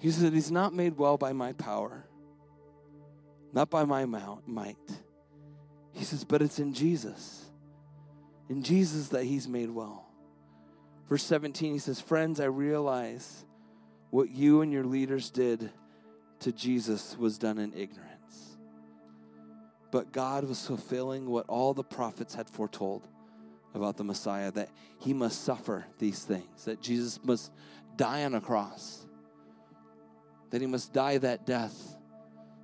He 0.00 0.10
said, 0.10 0.32
He's 0.32 0.50
not 0.50 0.74
made 0.74 0.96
well 0.96 1.16
by 1.16 1.32
my 1.32 1.52
power, 1.52 2.06
not 3.52 3.70
by 3.70 3.84
my 3.84 4.06
might. 4.06 4.76
He 5.92 6.04
says, 6.04 6.24
But 6.24 6.42
it's 6.42 6.58
in 6.58 6.72
Jesus. 6.72 7.44
In 8.48 8.62
Jesus 8.62 9.08
that 9.08 9.24
He's 9.24 9.46
made 9.46 9.70
well. 9.70 10.06
Verse 11.08 11.22
17, 11.24 11.72
he 11.72 11.78
says, 11.78 12.00
Friends, 12.00 12.40
I 12.40 12.44
realize 12.44 13.44
what 14.10 14.30
you 14.30 14.62
and 14.62 14.72
your 14.72 14.84
leaders 14.84 15.30
did 15.30 15.70
to 16.40 16.52
Jesus 16.52 17.16
was 17.18 17.36
done 17.36 17.58
in 17.58 17.72
ignorance. 17.74 18.56
But 19.90 20.12
God 20.12 20.44
was 20.44 20.64
fulfilling 20.66 21.28
what 21.28 21.46
all 21.48 21.74
the 21.74 21.84
prophets 21.84 22.34
had 22.34 22.48
foretold 22.48 23.06
about 23.74 23.96
the 23.96 24.04
Messiah 24.04 24.52
that 24.52 24.70
he 24.98 25.12
must 25.12 25.44
suffer 25.44 25.84
these 25.98 26.22
things, 26.22 26.64
that 26.64 26.80
Jesus 26.80 27.18
must 27.24 27.52
die 27.96 28.24
on 28.24 28.34
a 28.34 28.40
cross 28.40 29.04
that 30.50 30.60
he 30.60 30.66
must 30.66 30.92
die 30.92 31.18
that 31.18 31.46
death 31.46 31.96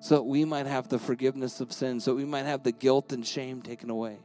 so 0.00 0.16
that 0.16 0.22
we 0.22 0.44
might 0.44 0.66
have 0.66 0.88
the 0.88 0.98
forgiveness 0.98 1.60
of 1.60 1.72
sins, 1.72 2.04
so 2.04 2.12
that 2.12 2.16
we 2.16 2.24
might 2.24 2.44
have 2.44 2.62
the 2.62 2.72
guilt 2.72 3.12
and 3.12 3.26
shame 3.26 3.62
taken 3.62 3.90
away. 3.90 4.18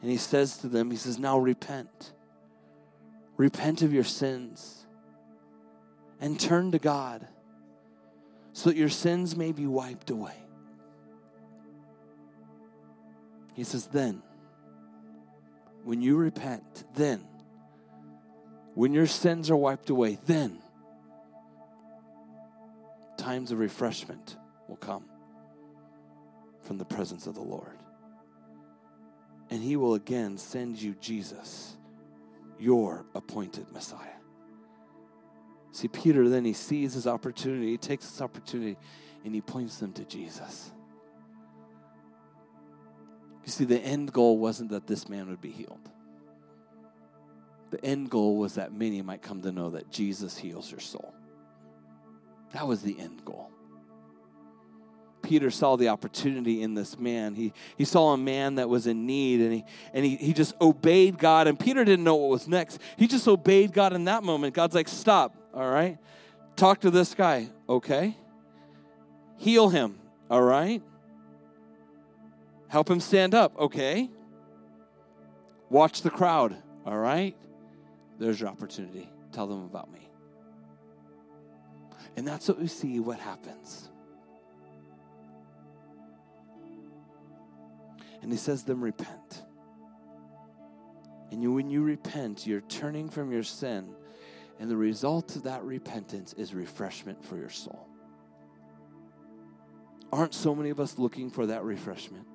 And 0.00 0.10
he 0.10 0.16
says 0.16 0.56
to 0.58 0.68
them, 0.68 0.90
He 0.90 0.96
says, 0.96 1.18
Now 1.18 1.38
repent. 1.38 2.12
Repent 3.36 3.82
of 3.82 3.92
your 3.92 4.04
sins 4.04 4.86
and 6.20 6.38
turn 6.38 6.70
to 6.72 6.78
God 6.78 7.26
so 8.52 8.70
that 8.70 8.76
your 8.76 8.88
sins 8.88 9.36
may 9.36 9.52
be 9.52 9.66
wiped 9.66 10.10
away. 10.10 10.36
He 13.54 13.64
says, 13.64 13.86
then, 13.86 14.22
when 15.84 16.00
you 16.00 16.16
repent, 16.16 16.84
then, 16.94 17.24
when 18.74 18.94
your 18.94 19.06
sins 19.06 19.50
are 19.50 19.56
wiped 19.56 19.90
away, 19.90 20.18
then 20.26 20.58
times 23.22 23.52
of 23.52 23.60
refreshment 23.60 24.36
will 24.68 24.76
come 24.76 25.04
from 26.62 26.78
the 26.78 26.84
presence 26.84 27.28
of 27.28 27.34
the 27.34 27.42
Lord. 27.42 27.78
And 29.48 29.62
he 29.62 29.76
will 29.76 29.94
again 29.94 30.38
send 30.38 30.80
you 30.80 30.96
Jesus, 31.00 31.76
your 32.58 33.04
appointed 33.14 33.70
Messiah. 33.72 34.18
See, 35.70 35.88
Peter 35.88 36.28
then 36.28 36.44
he 36.44 36.52
sees 36.52 36.94
his 36.94 37.06
opportunity, 37.06 37.70
he 37.70 37.78
takes 37.78 38.10
this 38.10 38.20
opportunity, 38.20 38.76
and 39.24 39.34
he 39.34 39.40
points 39.40 39.76
them 39.78 39.92
to 39.92 40.04
Jesus. 40.04 40.72
You 43.44 43.52
see, 43.52 43.64
the 43.64 43.80
end 43.80 44.12
goal 44.12 44.38
wasn't 44.38 44.70
that 44.70 44.86
this 44.86 45.08
man 45.08 45.28
would 45.28 45.40
be 45.40 45.50
healed. 45.50 45.90
The 47.70 47.84
end 47.84 48.10
goal 48.10 48.36
was 48.36 48.56
that 48.56 48.72
many 48.72 49.00
might 49.00 49.22
come 49.22 49.42
to 49.42 49.52
know 49.52 49.70
that 49.70 49.90
Jesus 49.90 50.36
heals 50.36 50.70
your 50.70 50.80
soul. 50.80 51.14
That 52.52 52.66
was 52.66 52.82
the 52.82 52.98
end 52.98 53.24
goal. 53.24 53.50
Peter 55.22 55.50
saw 55.50 55.76
the 55.76 55.88
opportunity 55.88 56.62
in 56.62 56.74
this 56.74 56.98
man. 56.98 57.34
He, 57.34 57.52
he 57.78 57.84
saw 57.84 58.12
a 58.12 58.16
man 58.16 58.56
that 58.56 58.68
was 58.68 58.86
in 58.86 59.06
need 59.06 59.40
and, 59.40 59.52
he, 59.52 59.64
and 59.94 60.04
he, 60.04 60.16
he 60.16 60.32
just 60.32 60.54
obeyed 60.60 61.16
God. 61.16 61.46
And 61.46 61.58
Peter 61.58 61.84
didn't 61.84 62.04
know 62.04 62.16
what 62.16 62.30
was 62.30 62.48
next. 62.48 62.80
He 62.96 63.06
just 63.06 63.26
obeyed 63.28 63.72
God 63.72 63.92
in 63.92 64.04
that 64.04 64.24
moment. 64.24 64.54
God's 64.54 64.74
like, 64.74 64.88
stop, 64.88 65.34
all 65.54 65.70
right? 65.70 65.96
Talk 66.56 66.80
to 66.80 66.90
this 66.90 67.14
guy, 67.14 67.48
okay? 67.68 68.16
Heal 69.38 69.68
him, 69.68 69.98
all 70.28 70.42
right? 70.42 70.82
Help 72.68 72.90
him 72.90 73.00
stand 73.00 73.34
up, 73.34 73.56
okay? 73.58 74.10
Watch 75.70 76.02
the 76.02 76.10
crowd, 76.10 76.56
all 76.84 76.98
right? 76.98 77.36
There's 78.18 78.40
your 78.40 78.50
opportunity. 78.50 79.08
Tell 79.32 79.46
them 79.46 79.64
about 79.64 79.90
me. 79.90 80.08
And 82.16 82.26
that's 82.26 82.48
what 82.48 82.60
we 82.60 82.66
see 82.68 83.00
what 83.00 83.18
happens. 83.18 83.88
And 88.20 88.30
he 88.30 88.38
says, 88.38 88.62
them 88.62 88.82
repent. 88.82 89.42
And 91.30 91.42
you, 91.42 91.52
when 91.52 91.70
you 91.70 91.82
repent, 91.82 92.46
you're 92.46 92.60
turning 92.60 93.08
from 93.08 93.32
your 93.32 93.42
sin. 93.42 93.88
And 94.60 94.70
the 94.70 94.76
result 94.76 95.34
of 95.34 95.44
that 95.44 95.64
repentance 95.64 96.34
is 96.34 96.54
refreshment 96.54 97.24
for 97.24 97.36
your 97.36 97.50
soul. 97.50 97.88
Aren't 100.12 100.34
so 100.34 100.54
many 100.54 100.70
of 100.70 100.78
us 100.78 100.98
looking 100.98 101.30
for 101.30 101.46
that 101.46 101.64
refreshment? 101.64 102.26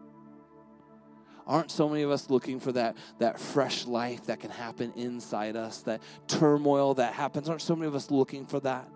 Aren't 1.46 1.72
so 1.72 1.88
many 1.88 2.02
of 2.02 2.12
us 2.12 2.30
looking 2.30 2.60
for 2.60 2.74
that, 2.74 2.98
that 3.20 3.40
fresh 3.40 3.86
life 3.86 4.26
that 4.26 4.42
can 4.42 4.50
happen 4.50 4.92
inside 4.98 5.56
us, 5.56 5.84
that 5.84 6.02
turmoil 6.28 6.96
that 6.96 7.14
happens? 7.14 7.48
Aren't 7.48 7.62
so 7.62 7.76
many 7.76 7.88
of 7.88 7.96
us 7.96 8.12
looking 8.12 8.46
for 8.46 8.60
that? 8.62 8.90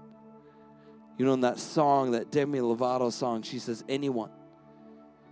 You 1.22 1.28
know, 1.28 1.34
in 1.34 1.42
that 1.42 1.60
song, 1.60 2.14
that 2.14 2.32
Demi 2.32 2.58
Lovato 2.58 3.12
song, 3.12 3.44
she 3.44 3.60
says, 3.60 3.84
Anyone, 3.88 4.32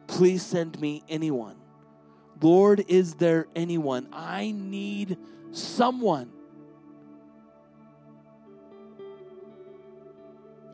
please 0.05 0.43
send 0.43 0.79
me 0.79 1.01
anyone. 1.09 1.55
Lord, 2.39 2.85
is 2.87 3.15
there 3.15 3.47
anyone? 3.55 4.07
I 4.13 4.51
need 4.51 5.17
someone. 5.49 6.29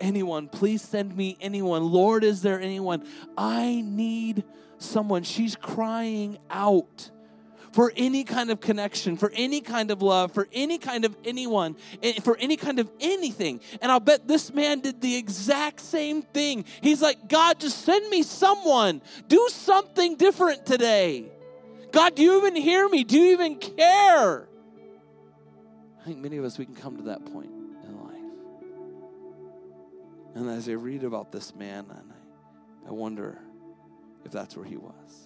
Anyone, 0.02 0.50
please 0.50 0.82
send 0.82 1.16
me 1.16 1.38
anyone. 1.40 1.84
Lord, 1.84 2.26
is 2.26 2.42
there 2.42 2.60
anyone? 2.60 3.08
I 3.38 3.84
need 3.86 4.44
someone. 4.80 5.24
She's 5.24 5.56
crying 5.56 6.40
out 6.50 7.10
for 7.76 7.92
any 7.98 8.24
kind 8.24 8.52
of 8.52 8.62
connection, 8.62 9.18
for 9.18 9.30
any 9.36 9.60
kind 9.60 9.92
of 9.92 10.02
love, 10.02 10.32
for 10.32 10.48
any 10.54 10.78
kind 10.78 11.04
of 11.04 11.14
anyone, 11.26 11.76
eh, 12.02 12.22
for 12.22 12.38
any 12.38 12.56
kind 12.56 12.80
of 12.80 12.90
anything. 13.02 13.60
And 13.82 13.92
I'll 13.92 14.00
bet 14.00 14.30
this 14.30 14.54
man 14.54 14.80
did 14.80 15.02
the 15.02 15.18
exact 15.18 15.82
same 15.82 16.22
thing. 16.22 16.64
He's 16.80 17.02
like, 17.02 17.28
God, 17.28 17.60
just 17.60 17.82
send 17.84 18.10
me 18.10 18.24
someone. 18.24 19.02
Do 19.28 19.46
something 19.52 20.16
different 20.16 20.66
today. 20.66 21.26
God, 21.92 22.16
do 22.16 22.24
you 22.24 22.38
even 22.38 22.56
hear 22.56 22.88
me? 22.88 23.04
Do 23.04 23.20
you 23.20 23.34
even 23.34 23.58
care? 23.58 24.48
I 26.00 26.06
think 26.06 26.20
many 26.20 26.38
of 26.38 26.46
us, 26.46 26.58
we 26.58 26.64
can 26.64 26.76
come 26.76 26.96
to 26.96 27.04
that 27.04 27.26
point 27.26 27.52
in 27.84 28.00
life. 28.02 28.16
And 30.36 30.50
as 30.50 30.70
I 30.70 30.74
read 30.74 31.04
about 31.04 31.34
this 31.34 31.54
man, 31.54 31.88
I, 31.92 32.88
I 32.88 32.94
wonder 32.94 33.38
if 34.24 34.32
that's 34.32 34.56
where 34.56 34.66
he 34.66 34.78
was. 34.78 35.25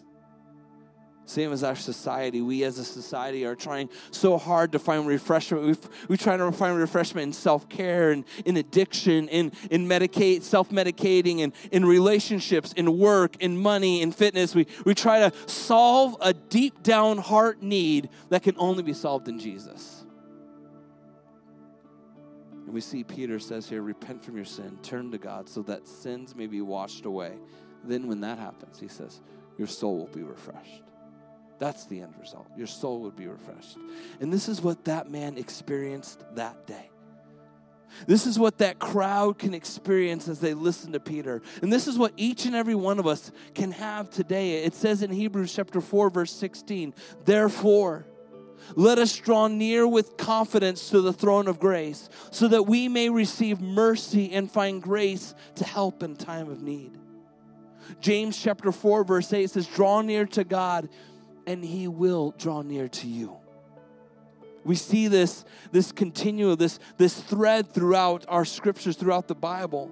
Same 1.29 1.51
as 1.51 1.63
our 1.63 1.75
society. 1.75 2.41
We 2.41 2.63
as 2.63 2.79
a 2.79 2.83
society 2.83 3.45
are 3.45 3.53
trying 3.53 3.91
so 4.09 4.39
hard 4.39 4.71
to 4.71 4.79
find 4.79 5.05
refreshment. 5.05 5.63
we 5.63 5.75
we 6.07 6.17
try 6.17 6.35
to 6.35 6.51
find 6.51 6.75
refreshment 6.75 7.27
in 7.27 7.33
self 7.33 7.69
care 7.69 8.09
and 8.09 8.25
in 8.45 8.57
addiction, 8.57 9.27
in, 9.27 9.51
in 9.69 9.87
medicate, 9.87 10.41
self 10.41 10.71
medicating, 10.71 11.43
and 11.43 11.53
in 11.71 11.85
relationships, 11.85 12.73
in 12.73 12.97
work, 12.97 13.35
in 13.41 13.55
money, 13.55 14.01
in 14.01 14.11
fitness. 14.11 14.55
We, 14.55 14.65
we 14.85 14.95
try 14.95 15.29
to 15.29 15.31
solve 15.45 16.17
a 16.19 16.33
deep 16.33 16.81
down 16.81 17.19
heart 17.19 17.61
need 17.61 18.09
that 18.29 18.41
can 18.41 18.55
only 18.57 18.81
be 18.81 18.93
solved 18.93 19.27
in 19.27 19.37
Jesus. 19.37 20.03
And 22.65 22.73
we 22.73 22.81
see 22.81 23.03
Peter 23.03 23.37
says 23.37 23.69
here, 23.69 23.83
repent 23.83 24.25
from 24.25 24.35
your 24.35 24.45
sin, 24.45 24.79
turn 24.81 25.11
to 25.11 25.19
God 25.19 25.47
so 25.47 25.61
that 25.61 25.87
sins 25.87 26.35
may 26.35 26.47
be 26.47 26.61
washed 26.61 27.05
away. 27.05 27.33
Then, 27.83 28.07
when 28.07 28.21
that 28.21 28.39
happens, 28.39 28.79
he 28.79 28.87
says, 28.87 29.21
your 29.59 29.67
soul 29.67 29.99
will 29.99 30.07
be 30.07 30.23
refreshed. 30.23 30.88
That's 31.59 31.85
the 31.85 32.01
end 32.01 32.13
result. 32.19 32.47
Your 32.57 32.67
soul 32.67 33.01
would 33.01 33.15
be 33.15 33.27
refreshed. 33.27 33.77
And 34.21 34.31
this 34.31 34.47
is 34.47 34.61
what 34.61 34.85
that 34.85 35.11
man 35.11 35.37
experienced 35.37 36.23
that 36.35 36.65
day. 36.65 36.89
This 38.07 38.25
is 38.25 38.39
what 38.39 38.59
that 38.59 38.79
crowd 38.79 39.39
can 39.39 39.53
experience 39.53 40.27
as 40.27 40.39
they 40.39 40.53
listen 40.53 40.93
to 40.93 40.99
Peter. 40.99 41.41
And 41.61 41.73
this 41.73 41.87
is 41.87 41.97
what 41.97 42.13
each 42.17 42.45
and 42.45 42.55
every 42.55 42.75
one 42.75 42.99
of 42.99 43.07
us 43.07 43.31
can 43.55 43.71
have 43.71 44.09
today. 44.09 44.63
It 44.63 44.73
says 44.73 45.01
in 45.01 45.11
Hebrews 45.11 45.53
chapter 45.53 45.81
4 45.81 46.09
verse 46.09 46.31
16, 46.31 46.93
"Therefore, 47.25 48.05
let 48.75 48.99
us 48.99 49.15
draw 49.15 49.47
near 49.47 49.87
with 49.87 50.17
confidence 50.17 50.89
to 50.89 51.01
the 51.01 51.13
throne 51.13 51.47
of 51.47 51.59
grace, 51.59 52.09
so 52.29 52.47
that 52.47 52.63
we 52.63 52.87
may 52.87 53.09
receive 53.09 53.59
mercy 53.59 54.31
and 54.31 54.51
find 54.51 54.81
grace 54.81 55.33
to 55.55 55.65
help 55.65 56.03
in 56.03 56.15
time 56.15 56.49
of 56.49 56.61
need." 56.61 56.97
James 57.99 58.37
chapter 58.37 58.71
4 58.71 59.03
verse 59.03 59.33
8 59.33 59.49
says, 59.49 59.65
"Draw 59.65 60.01
near 60.01 60.25
to 60.27 60.43
God, 60.43 60.89
and 61.49 61.65
he 61.65 61.87
will 61.87 62.29
draw 62.37 62.61
near 62.61 62.87
to 62.87 63.07
you. 63.07 63.35
We 64.63 64.75
see 64.75 65.07
this, 65.07 65.43
this 65.71 65.91
continual, 65.91 66.55
this, 66.55 66.77
this 66.97 67.19
thread 67.19 67.73
throughout 67.73 68.23
our 68.27 68.45
scriptures, 68.45 68.95
throughout 68.95 69.27
the 69.27 69.33
Bible, 69.33 69.89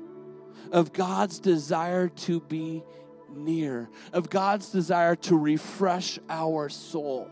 of 0.72 0.93
God's 0.93 1.39
desire 1.39 2.10
to 2.10 2.41
be 2.41 2.84
near, 3.36 3.89
of 4.13 4.30
God's 4.30 4.70
desire 4.70 5.15
to 5.15 5.36
refresh 5.36 6.20
our 6.30 6.70
soul, 6.70 7.28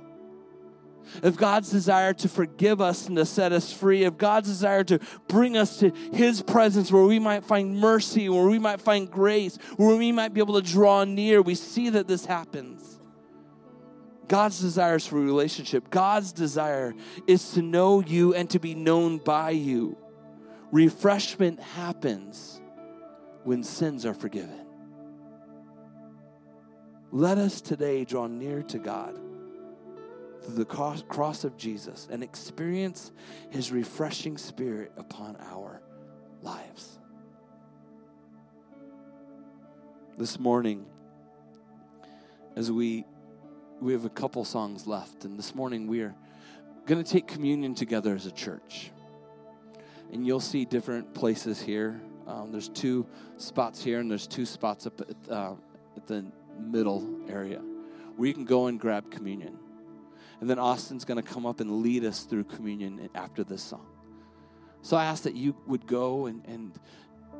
of 1.21 1.37
God's 1.37 1.69
desire 1.69 2.15
to 2.15 2.27
forgive 2.27 2.81
us 2.81 3.07
and 3.07 3.17
to 3.17 3.25
set 3.27 3.51
us 3.51 3.71
free, 3.71 4.05
of 4.05 4.17
God's 4.17 4.47
desire 4.47 4.83
to 4.85 4.97
bring 5.27 5.55
us 5.55 5.77
to 5.81 5.91
His 6.13 6.41
presence 6.41 6.91
where 6.91 7.03
we 7.03 7.19
might 7.19 7.45
find 7.45 7.77
mercy, 7.77 8.27
where 8.27 8.47
we 8.47 8.57
might 8.57 8.81
find 8.81 9.11
grace, 9.11 9.57
where 9.77 9.95
we 9.95 10.11
might 10.11 10.33
be 10.33 10.39
able 10.41 10.59
to 10.59 10.67
draw 10.67 11.03
near. 11.03 11.43
We 11.43 11.53
see 11.53 11.89
that 11.91 12.07
this 12.07 12.25
happens. 12.25 12.94
God's 14.27 14.59
desire 14.59 14.95
is 14.95 15.05
for 15.05 15.19
relationship. 15.19 15.89
God's 15.89 16.31
desire 16.31 16.93
is 17.27 17.51
to 17.51 17.61
know 17.61 18.01
you 18.01 18.33
and 18.33 18.49
to 18.49 18.59
be 18.59 18.73
known 18.73 19.17
by 19.19 19.51
you. 19.51 19.97
Refreshment 20.71 21.59
happens 21.59 22.59
when 23.43 23.63
sins 23.63 24.05
are 24.05 24.13
forgiven. 24.13 24.65
Let 27.11 27.37
us 27.37 27.61
today 27.61 28.03
draw 28.03 28.27
near 28.27 28.63
to 28.63 28.79
God 28.79 29.19
through 30.43 30.55
the 30.55 30.65
cross 30.65 31.43
of 31.43 31.55
Jesus 31.55 32.07
and 32.11 32.23
experience 32.23 33.11
his 33.51 33.71
refreshing 33.71 34.37
spirit 34.37 34.91
upon 34.97 35.37
our 35.37 35.81
lives. 36.41 36.99
This 40.17 40.39
morning, 40.39 40.85
as 42.55 42.71
we 42.71 43.05
we 43.81 43.93
have 43.93 44.05
a 44.05 44.09
couple 44.09 44.45
songs 44.45 44.87
left, 44.87 45.25
and 45.25 45.37
this 45.37 45.53
morning 45.53 45.87
we 45.87 46.01
are 46.01 46.15
going 46.85 47.03
to 47.03 47.09
take 47.09 47.27
communion 47.27 47.75
together 47.75 48.15
as 48.15 48.25
a 48.25 48.31
church. 48.31 48.91
And 50.11 50.25
you'll 50.25 50.39
see 50.39 50.65
different 50.65 51.13
places 51.13 51.61
here. 51.61 51.99
Um, 52.27 52.51
there's 52.51 52.69
two 52.69 53.05
spots 53.37 53.83
here, 53.83 53.99
and 53.99 54.09
there's 54.09 54.27
two 54.27 54.45
spots 54.45 54.87
up 54.87 55.01
at, 55.01 55.31
uh, 55.31 55.53
at 55.97 56.07
the 56.07 56.25
middle 56.59 57.21
area 57.27 57.61
where 58.15 58.27
you 58.27 58.33
can 58.33 58.45
go 58.45 58.67
and 58.67 58.79
grab 58.79 59.11
communion. 59.11 59.57
And 60.39 60.49
then 60.49 60.57
Austin's 60.57 61.05
going 61.05 61.21
to 61.21 61.27
come 61.27 61.45
up 61.45 61.59
and 61.59 61.81
lead 61.81 62.05
us 62.05 62.23
through 62.23 62.45
communion 62.45 63.09
after 63.13 63.43
this 63.43 63.61
song. 63.61 63.85
So 64.81 64.95
I 64.95 65.05
ask 65.05 65.23
that 65.23 65.35
you 65.35 65.55
would 65.67 65.85
go 65.85 66.27
and, 66.27 66.45
and 66.45 66.79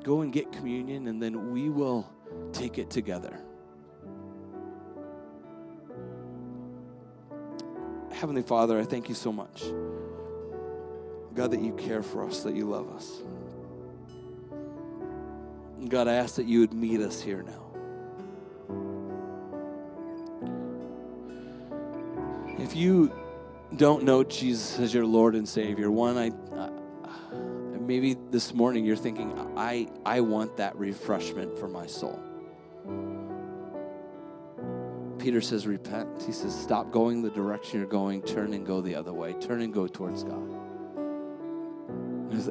go 0.04 0.22
and 0.22 0.34
get 0.34 0.52
communion, 0.52 1.08
and 1.08 1.22
then 1.22 1.52
we 1.52 1.70
will 1.70 2.12
take 2.52 2.78
it 2.78 2.90
together. 2.90 3.40
Heavenly 8.16 8.44
Father, 8.44 8.80
I 8.80 8.86
thank 8.86 9.10
you 9.10 9.16
so 9.16 9.34
much. 9.34 9.64
God, 11.34 11.52
that 11.52 11.60
you 11.60 11.74
care 11.74 12.02
for 12.02 12.26
us, 12.26 12.44
that 12.44 12.56
you 12.56 12.66
love 12.66 12.90
us. 12.96 13.22
God, 15.90 16.08
I 16.08 16.14
ask 16.14 16.36
that 16.36 16.46
you 16.46 16.62
would 16.62 16.74
meet 16.74 17.02
us 17.02 17.22
here 17.22 17.44
now. 17.44 17.62
If 22.58 22.74
you 22.74 23.12
don't 23.76 24.04
know 24.04 24.24
Jesus 24.24 24.80
as 24.80 24.94
your 24.94 25.06
Lord 25.06 25.36
and 25.36 25.48
Savior, 25.48 25.92
one, 25.92 26.18
I, 26.18 26.32
maybe 27.82 28.16
this 28.32 28.54
morning 28.54 28.86
you're 28.86 28.96
thinking, 28.96 29.38
I, 29.58 29.90
I 30.06 30.22
want 30.22 30.56
that 30.56 30.78
refreshment 30.78 31.60
for 31.60 31.68
my 31.68 31.86
soul. 31.86 32.18
Peter 35.26 35.42
says, 35.42 35.66
repent. 35.66 36.08
He 36.22 36.32
says, 36.32 36.54
stop 36.56 36.92
going 36.92 37.24
the 37.24 37.32
direction 37.32 37.80
you're 37.80 37.90
going, 37.90 38.22
turn 38.22 38.54
and 38.54 38.64
go 38.64 38.80
the 38.80 38.94
other 38.94 39.12
way, 39.12 39.34
turn 39.34 39.64
and 39.64 39.74
go 39.74 39.88
towards 39.88 40.24
God. 40.24 40.48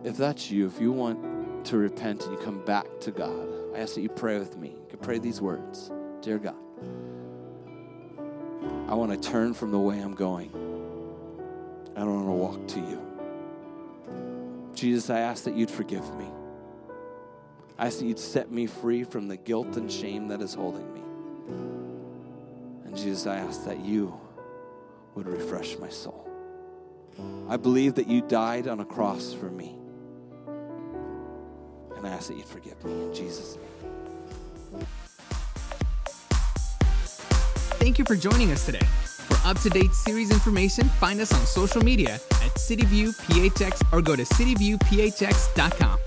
If, 0.05 0.17
that's 0.17 0.51
you, 0.51 0.67
if 0.67 0.81
you 0.81 0.91
want 0.91 1.65
to 1.67 1.77
repent 1.77 2.25
and 2.25 2.33
you 2.33 2.39
come 2.45 2.65
back 2.65 2.87
to 3.03 3.13
God, 3.13 3.49
I 3.77 3.79
ask 3.79 3.95
that 3.95 4.01
you 4.01 4.09
pray 4.09 4.41
with 4.41 4.57
me. 4.57 4.71
You 4.71 4.87
can 4.89 4.99
pray 4.99 5.21
these 5.21 5.41
words 5.41 5.93
Dear 6.21 6.41
God, 6.41 6.57
I 8.89 8.95
want 8.95 9.13
to 9.13 9.31
turn 9.31 9.55
from 9.55 9.71
the 9.71 9.79
way 9.79 10.01
I'm 10.01 10.17
going. 10.17 10.51
I 11.95 12.01
don't 12.01 12.27
want 12.27 12.27
to 12.27 12.33
walk 12.33 12.67
to 12.75 12.81
you. 12.81 13.01
Jesus, 14.75 15.11
I 15.11 15.21
ask 15.21 15.45
that 15.45 15.55
you'd 15.55 15.71
forgive 15.71 16.13
me. 16.17 16.27
I 17.79 17.87
ask 17.87 18.01
that 18.01 18.07
you'd 18.07 18.19
set 18.19 18.51
me 18.51 18.67
free 18.67 19.05
from 19.05 19.29
the 19.29 19.37
guilt 19.37 19.77
and 19.77 19.89
shame 19.93 20.27
that 20.27 20.43
is 20.43 20.55
holding 20.55 20.93
me. 20.93 21.04
And 22.95 23.03
Jesus, 23.03 23.27
I 23.27 23.39
ask 23.39 23.65
that 23.65 23.81
you 23.81 24.17
would 25.17 25.27
refresh 25.27 25.77
my 25.79 25.89
soul. 25.89 26.31
I 27.49 27.57
believe 27.57 27.97
that 27.97 28.07
you 28.07 28.21
died 28.21 28.69
on 28.69 28.79
a 28.79 28.85
cross 28.85 29.33
for 29.33 29.51
me. 29.51 29.75
And 31.97 32.07
I 32.07 32.11
ask 32.11 32.29
that 32.29 32.37
you'd 32.37 32.47
forgive 32.47 32.85
me 32.85 32.93
in 32.93 33.13
Jesus' 33.13 33.57
name. 33.57 34.87
Thank 37.81 37.99
you 37.99 38.05
for 38.05 38.15
joining 38.15 38.53
us 38.53 38.65
today. 38.65 38.87
For 39.03 39.49
up 39.49 39.59
to 39.63 39.71
date 39.71 39.93
series 39.93 40.31
information, 40.31 40.89
find 40.89 41.21
us 41.21 41.35
on 41.35 41.45
social 41.47 41.83
media 41.83 42.15
at 42.15 42.55
CityViewPHX 42.55 43.93
or 43.93 44.03
go 44.03 44.15
to 44.15 44.23
cityviewphx.com. 44.23 45.99